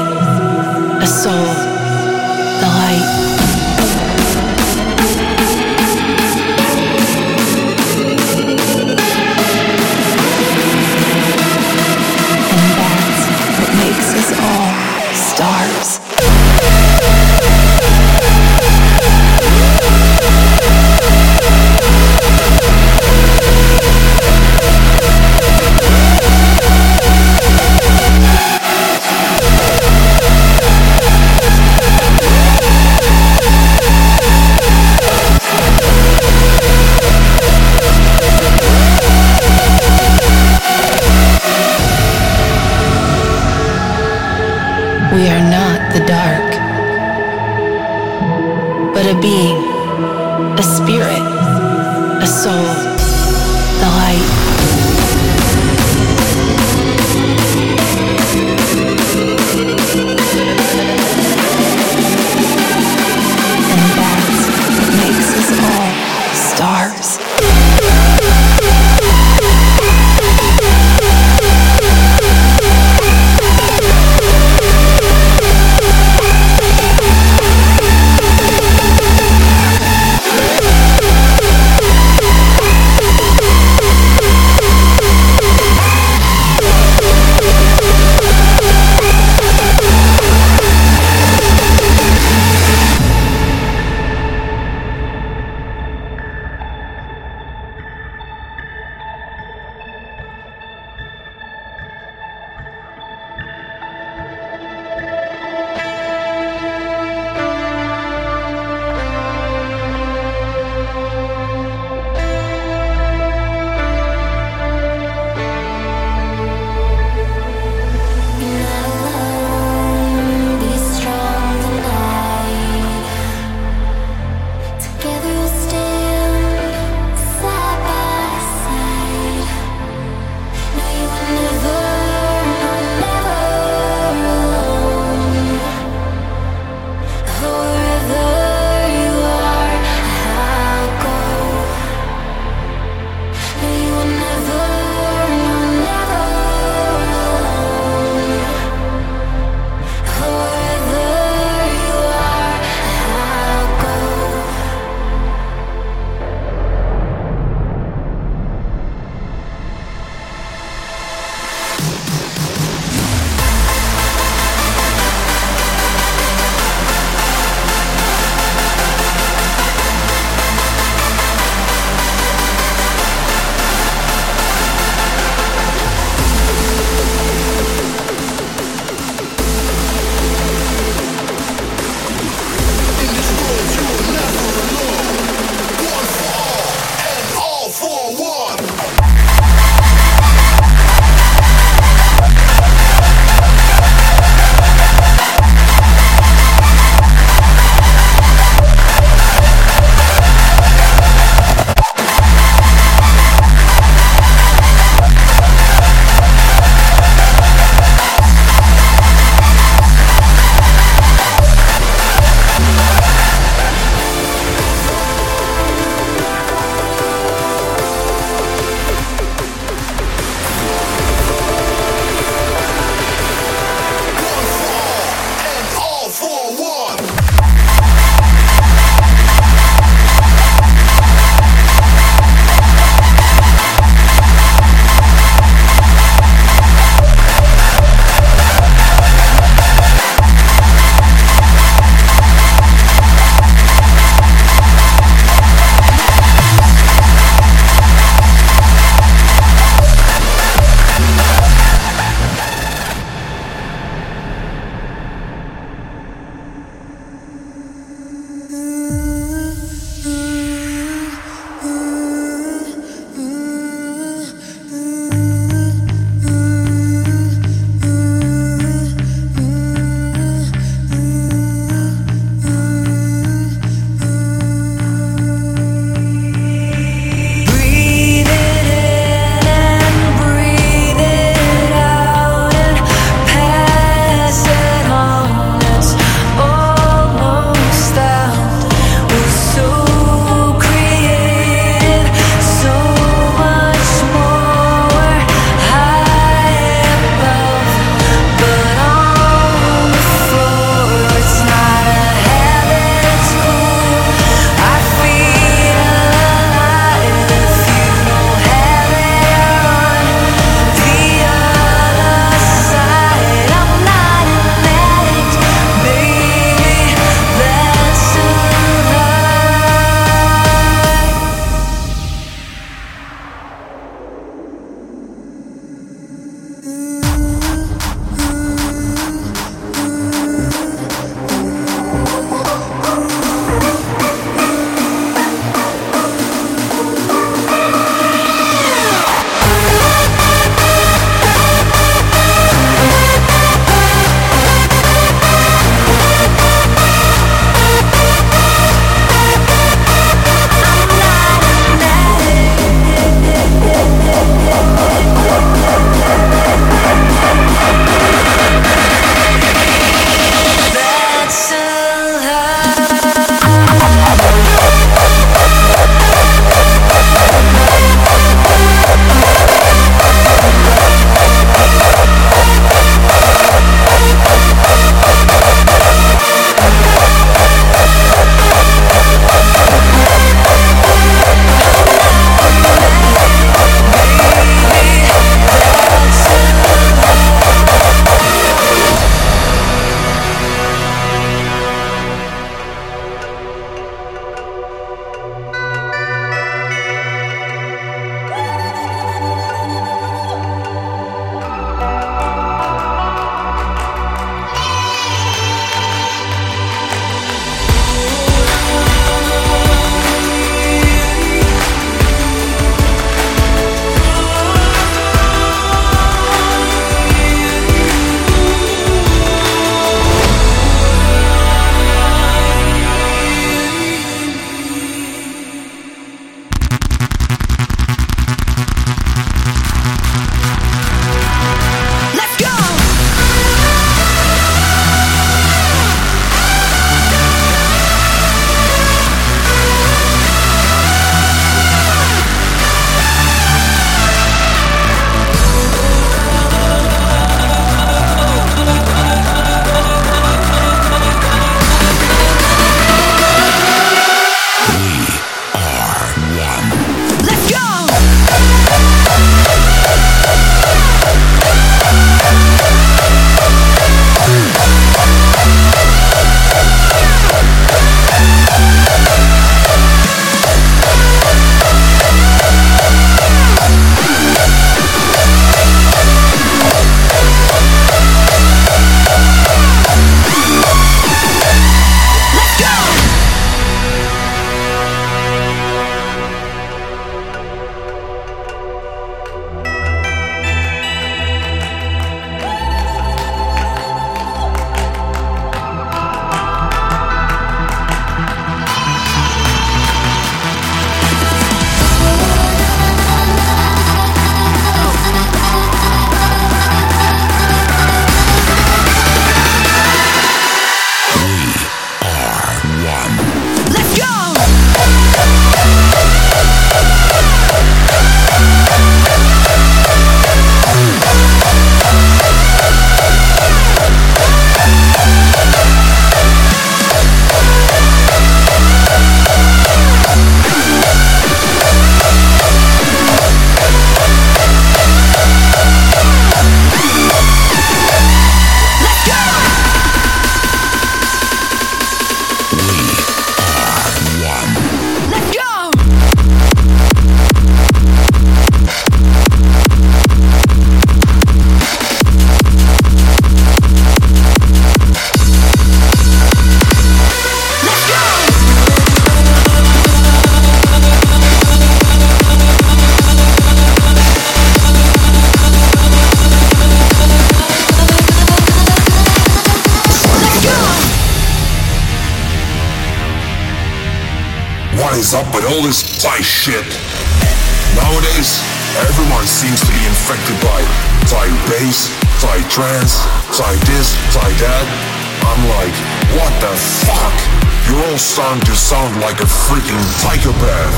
starting 587.99 588.43
to 588.45 588.55
sound 588.55 589.01
like 589.01 589.19
a 589.19 589.25
freaking 589.25 589.83
psychopath. 589.99 590.77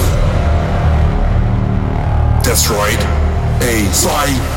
That's 2.44 2.70
right, 2.70 3.00
a 3.62 3.86
psychopath. 3.94 4.52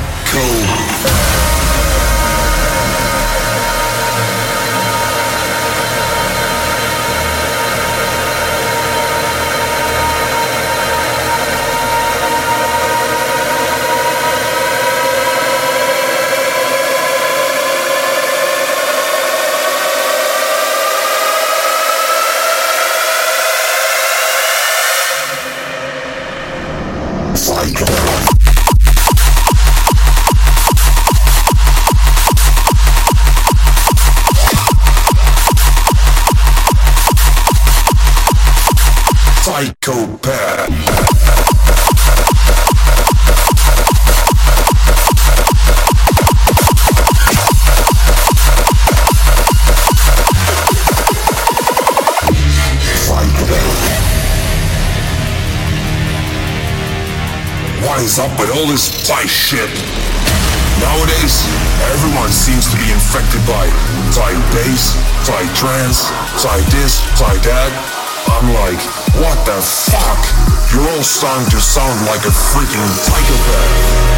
Up 58.05 58.39
with 58.39 58.53
all 58.53 58.69
this 58.69 58.85
Psy 58.85 59.25
shit? 59.25 59.71
Nowadays, 60.77 61.41
everyone 61.89 62.29
seems 62.29 62.69
to 62.69 62.77
be 62.77 62.93
infected 62.93 63.41
by 63.49 63.65
Psy 64.13 64.37
bass, 64.53 64.93
Psy 65.25 65.45
trance, 65.57 66.05
Psy 66.37 66.61
this, 66.69 67.01
Psy 67.17 67.33
that. 67.49 67.73
I'm 68.29 68.53
like, 68.53 68.81
what 69.17 69.41
the 69.49 69.57
fuck? 69.57 70.21
You're 70.69 70.85
all 70.93 71.03
starting 71.03 71.49
to 71.49 71.61
sound 71.61 72.05
like 72.05 72.29
a 72.29 72.35
freaking 72.53 72.85
psychopath. 73.01 74.15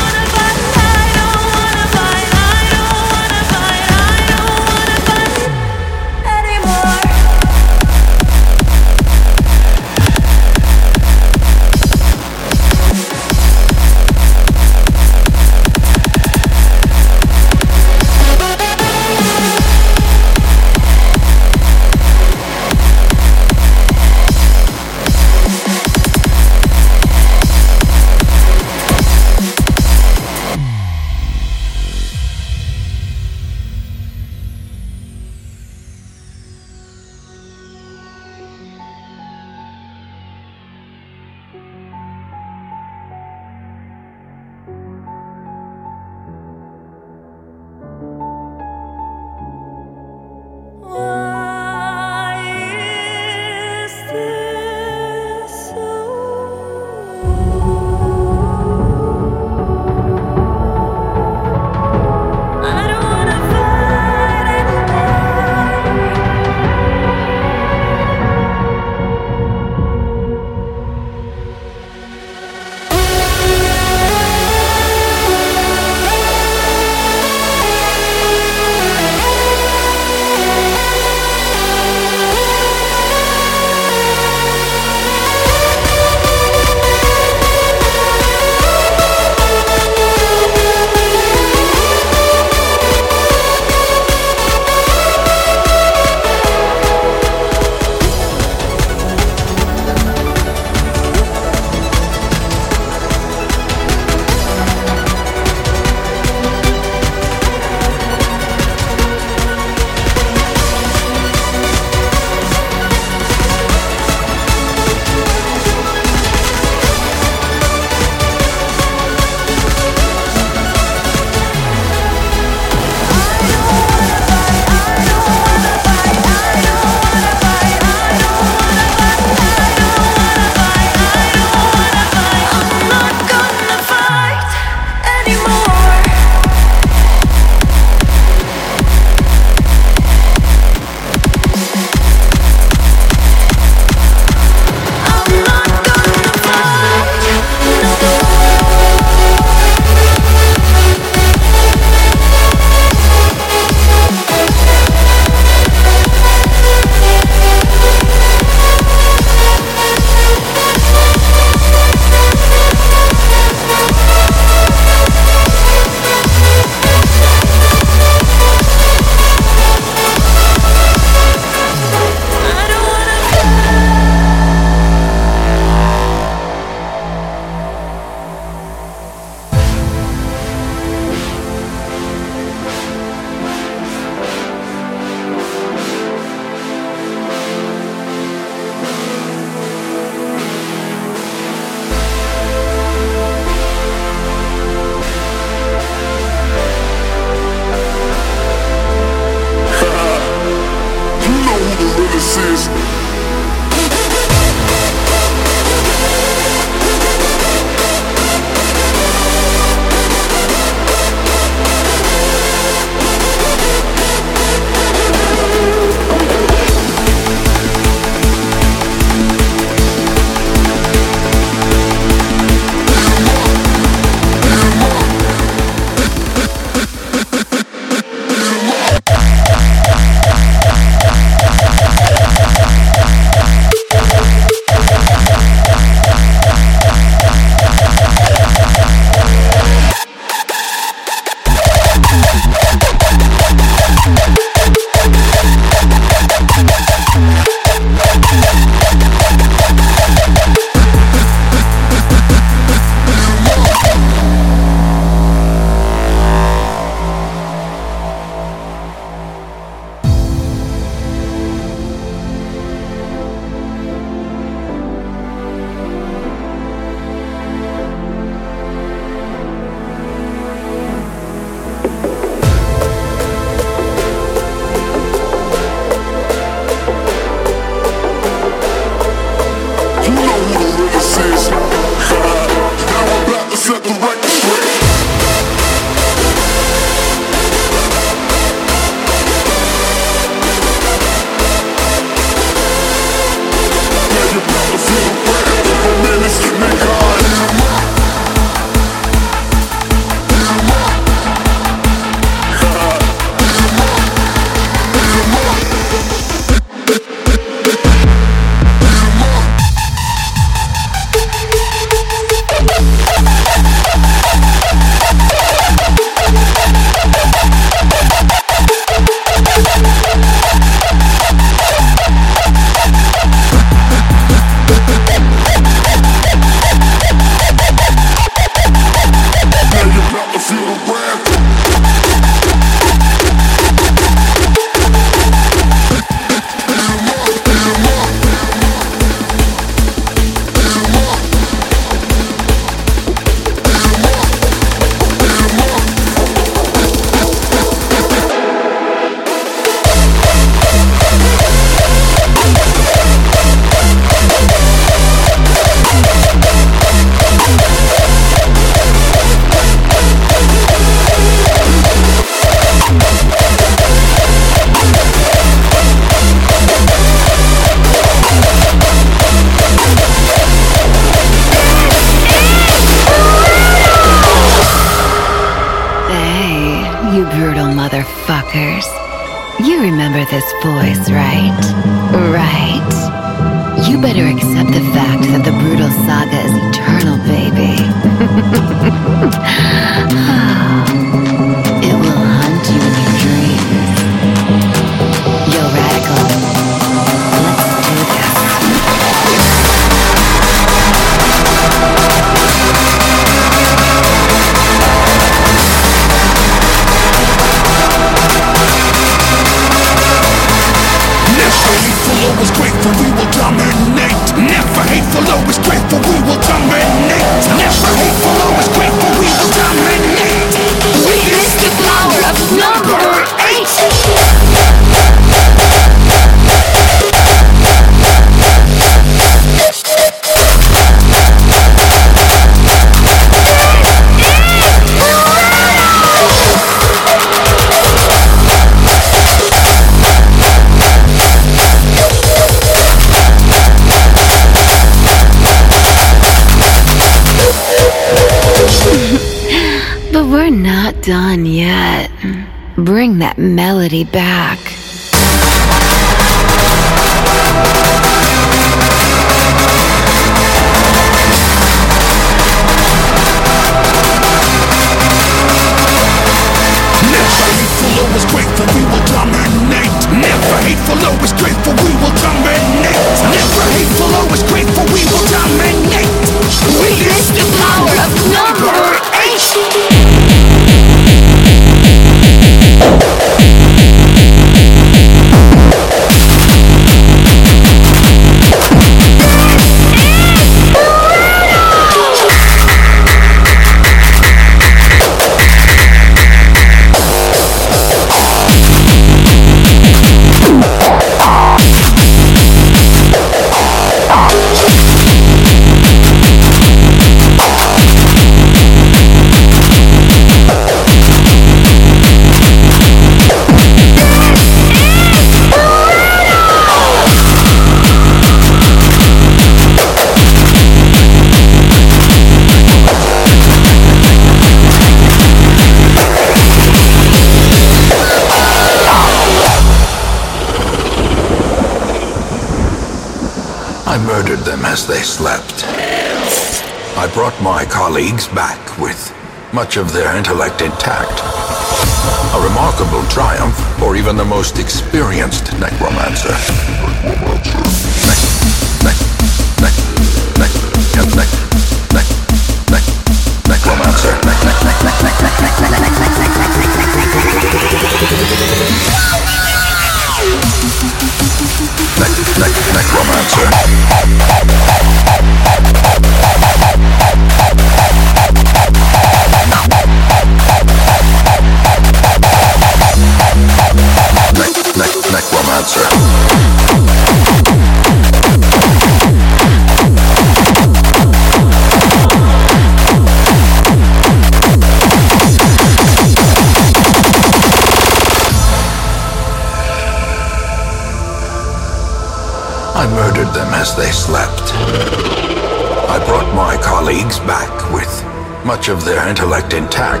Intellect 599.11 599.51
intact. 599.51 600.00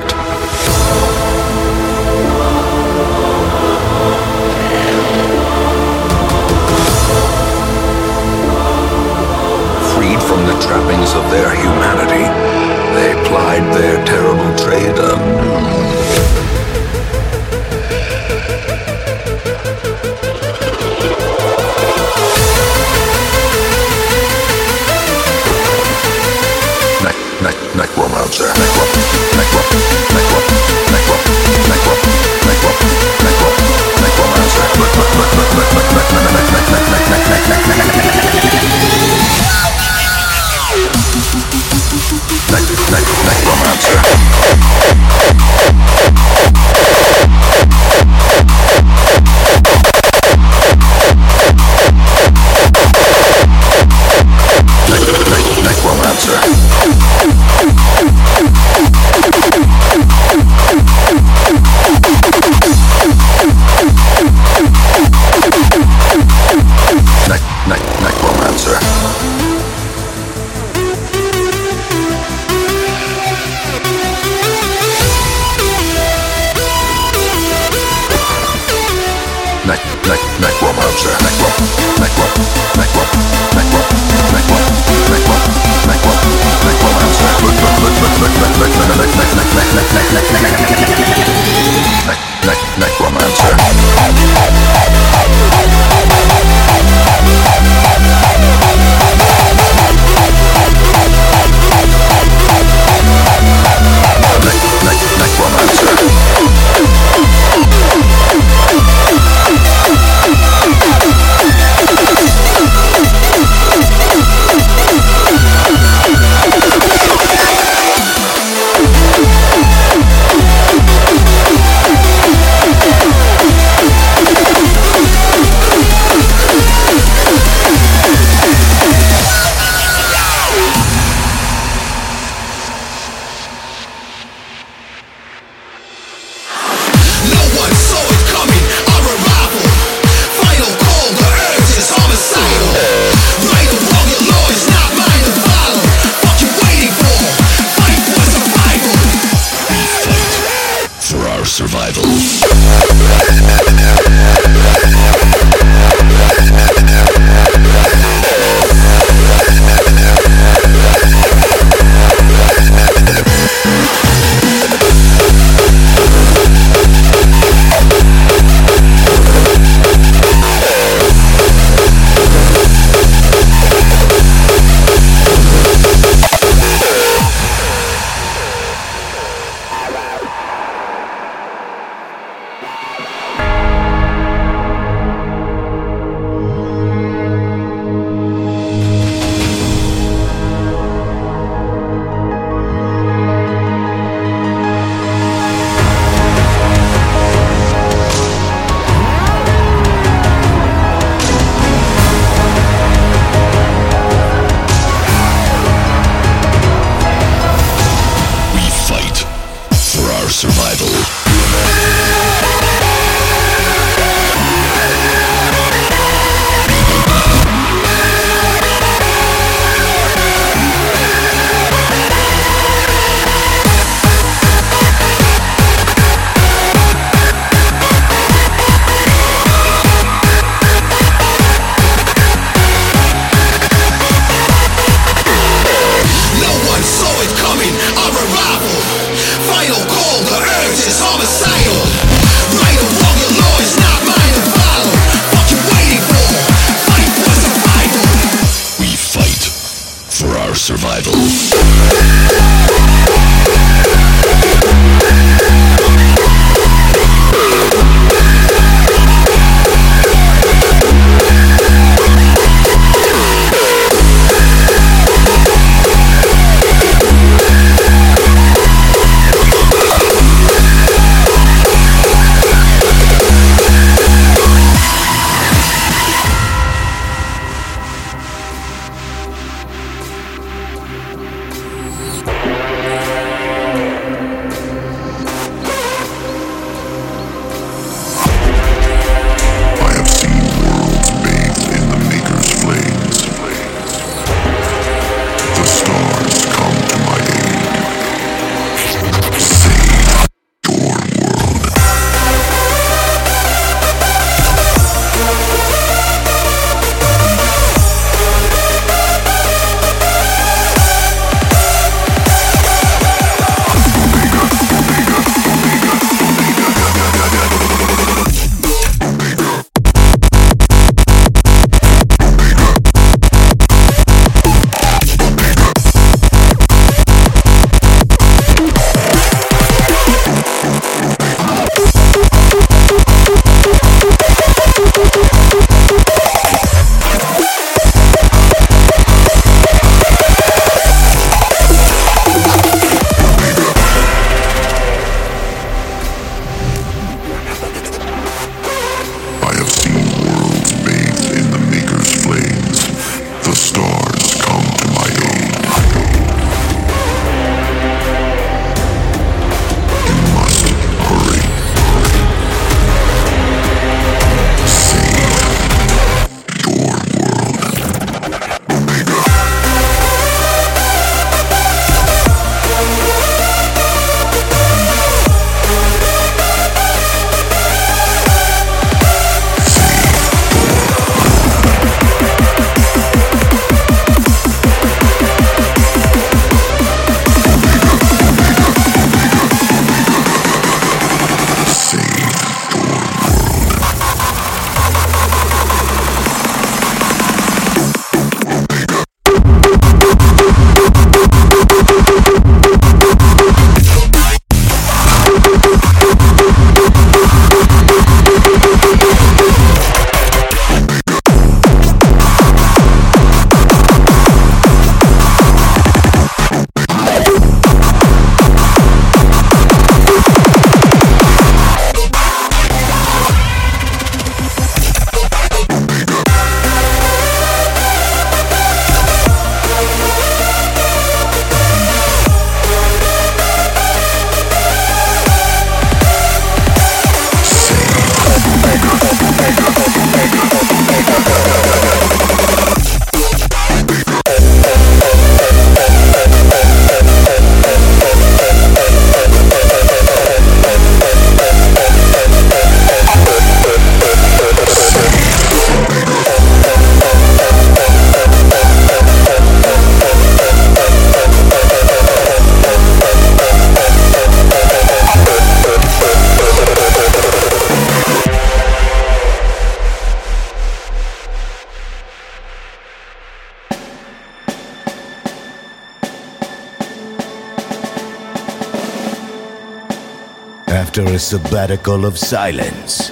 Sabbatical 481.21 482.03
of 482.03 482.17
silence, 482.17 483.09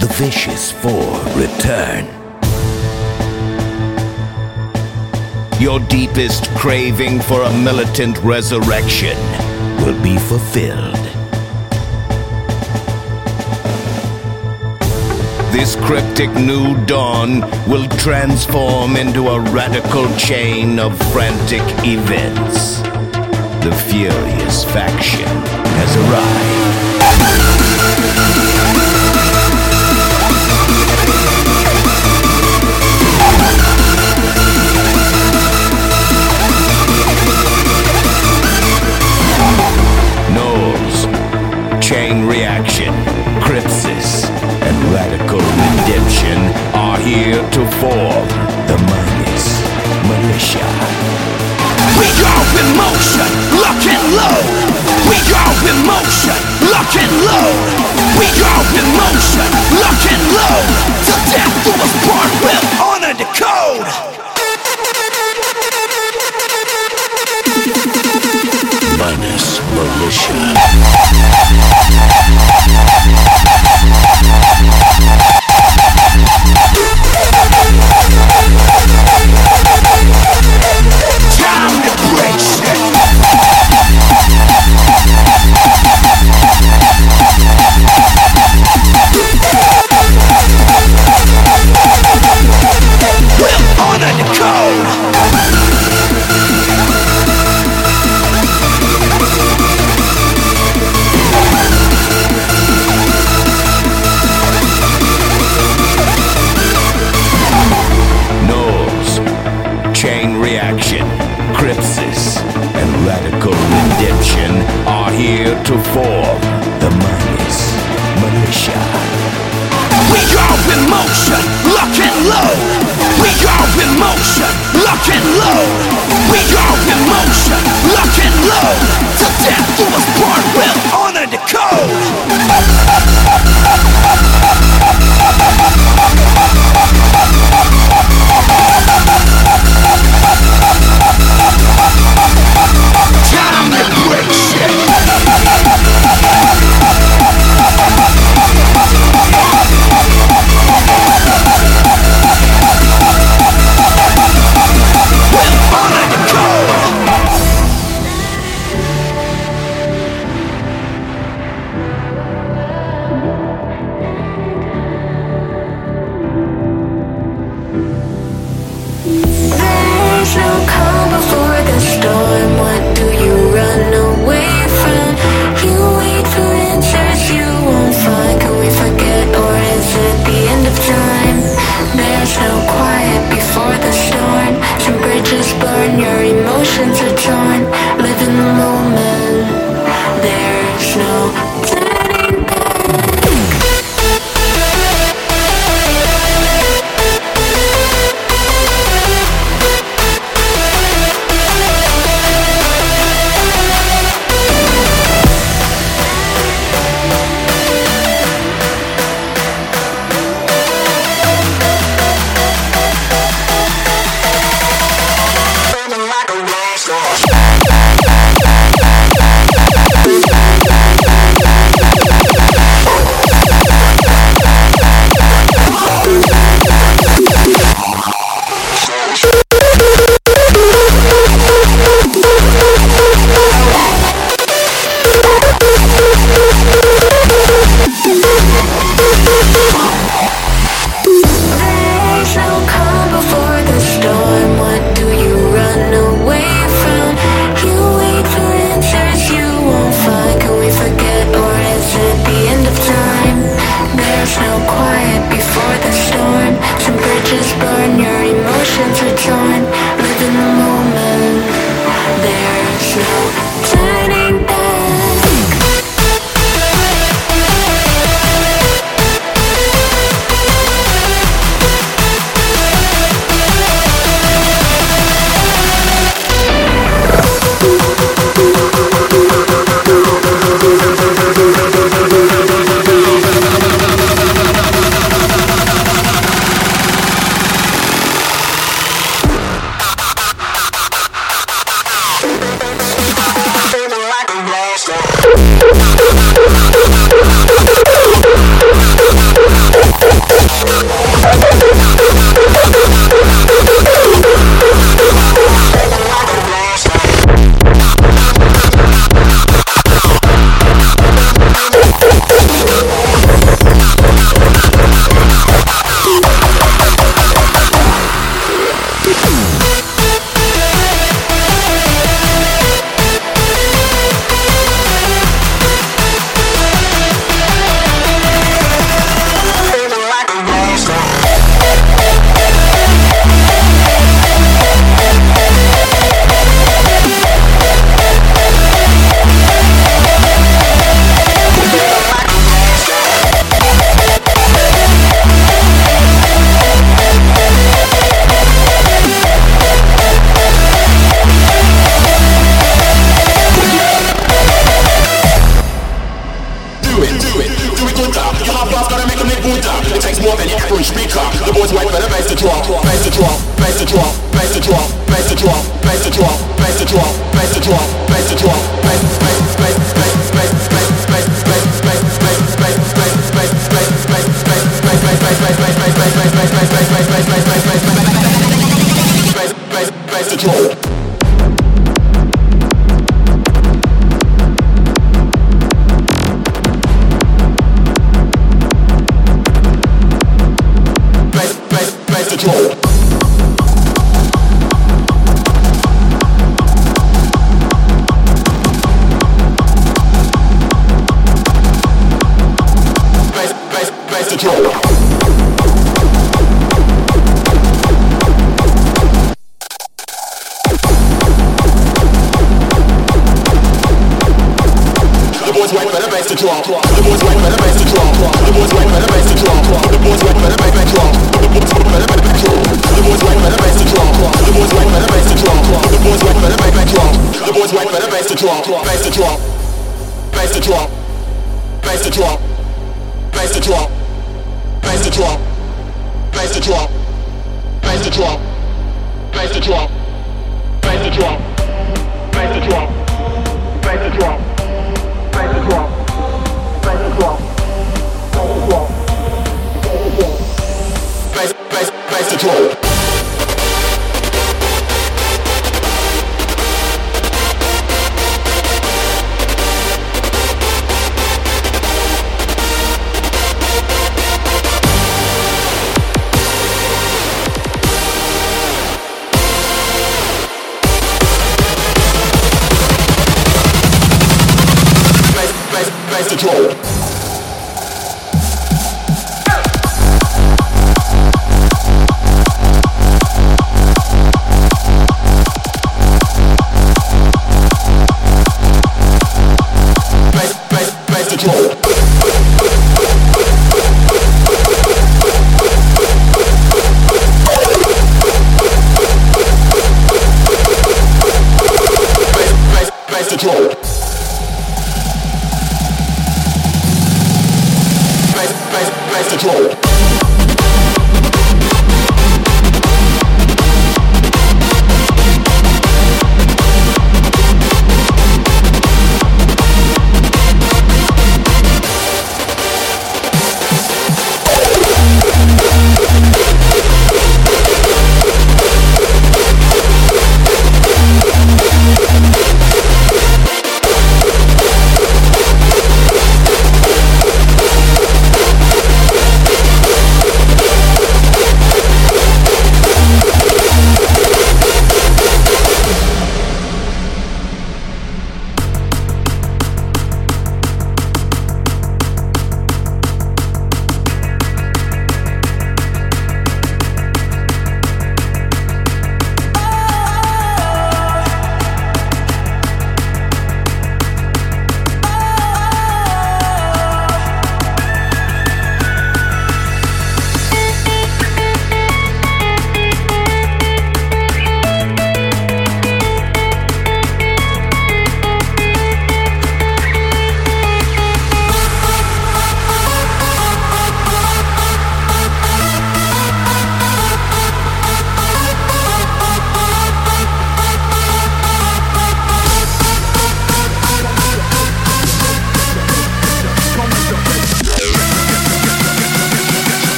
the 0.00 0.08
Vicious 0.18 0.72
Four 0.72 1.20
return. 1.36 2.04
Your 5.60 5.78
deepest 5.88 6.50
craving 6.56 7.20
for 7.20 7.42
a 7.42 7.52
militant 7.58 8.18
resurrection 8.18 9.16
will 9.78 10.00
be 10.02 10.18
fulfilled. 10.18 10.98
This 15.52 15.76
cryptic 15.76 16.30
new 16.34 16.84
dawn 16.86 17.40
will 17.70 17.88
transform 17.98 18.96
into 18.96 19.28
a 19.28 19.40
radical 19.52 20.12
chain 20.16 20.80
of 20.80 20.98
frantic 21.12 21.62
events. 21.86 22.80
The 23.64 23.72
furious 23.88 24.64
faction 24.64 25.28
has 25.28 25.96
arrived. 25.96 26.63
We 50.44 52.04
go 52.20 52.34
in 52.60 52.76
motion, 52.76 53.24
lock 53.64 53.80
and 53.80 54.04
load. 54.12 54.44
We 55.08 55.16
go 55.24 55.40
in 55.64 55.78
motion, 55.88 56.36
lock 56.68 56.92
and 57.00 57.12
load. 57.24 57.64
We 58.20 58.28
go 58.36 58.52
in 58.76 58.86
motion, 58.92 59.48
lock 59.80 60.04
and 60.04 60.24
load. 60.36 60.68
Till 61.08 61.22
death 61.32 61.54
do 61.64 61.72
us 61.80 61.94
part, 62.04 62.30
we'll 62.44 62.93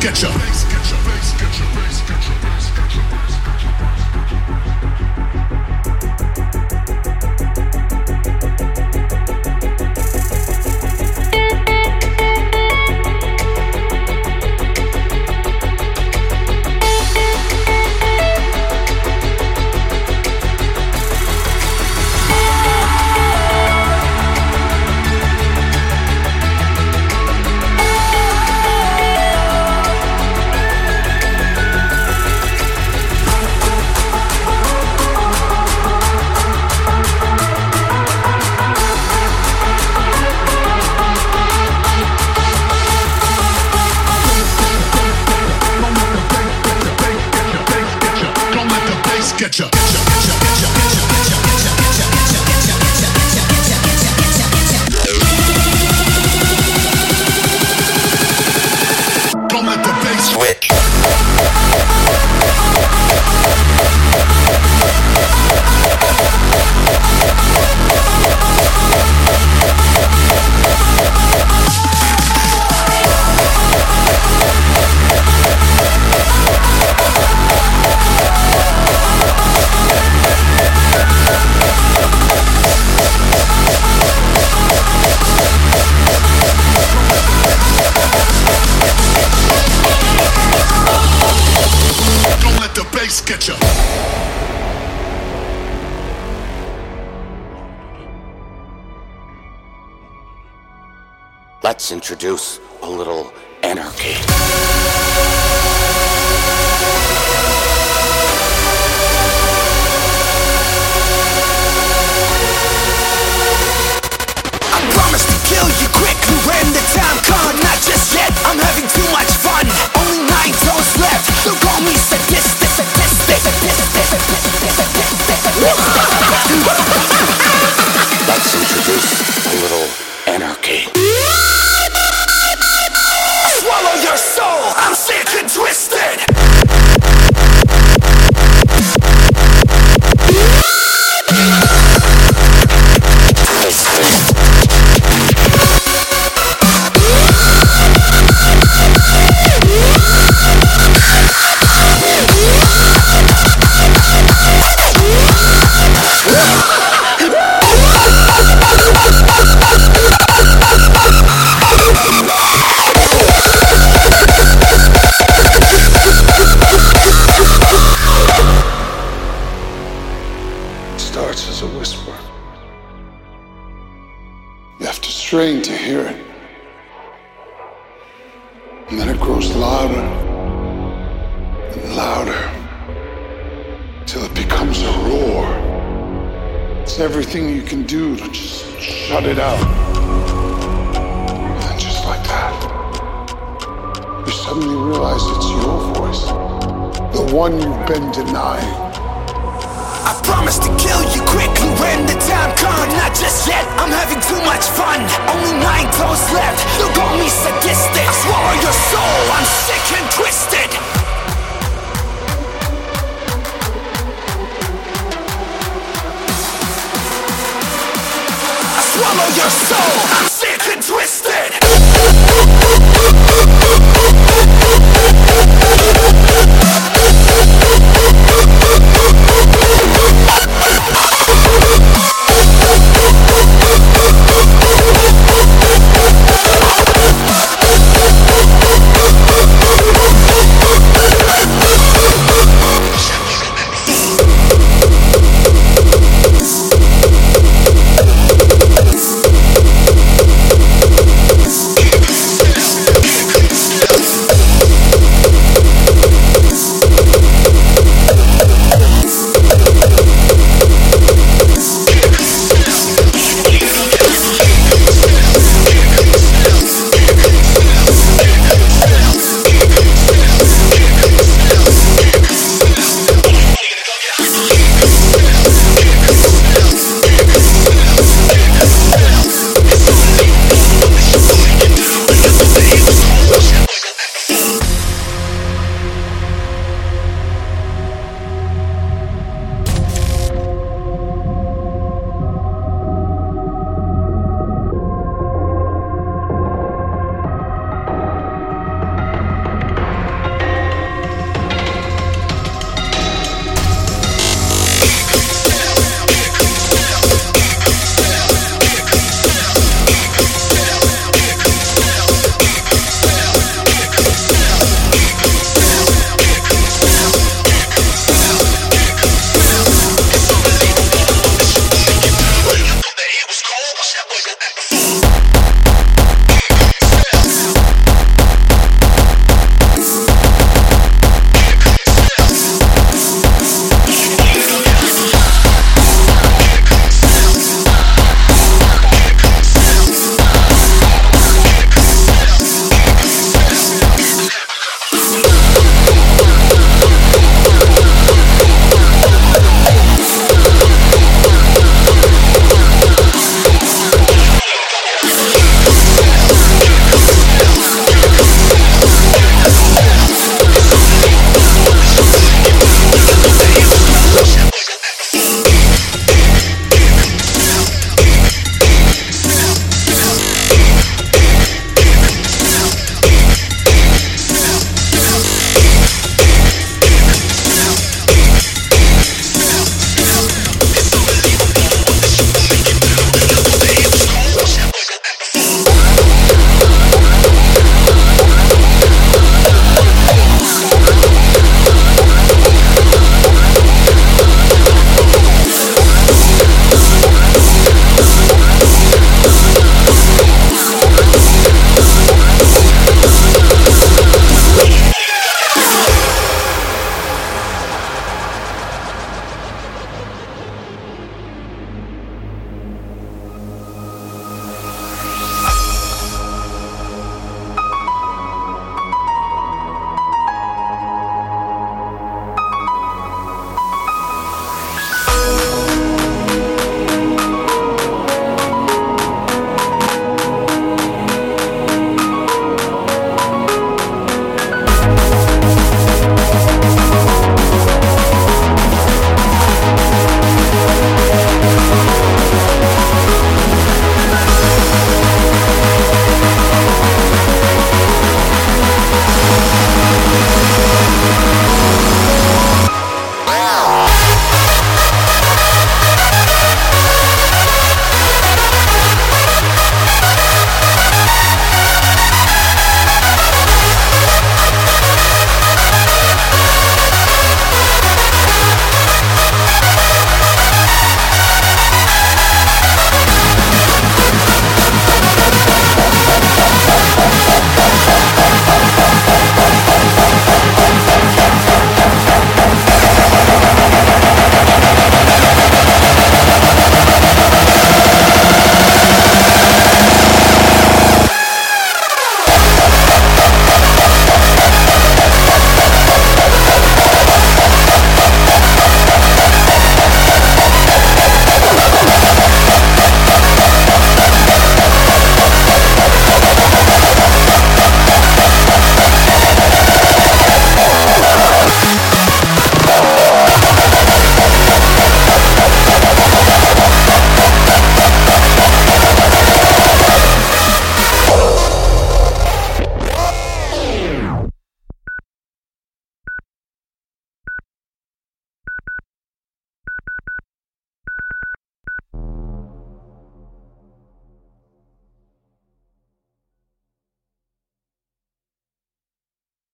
Sketcher. 0.00 0.47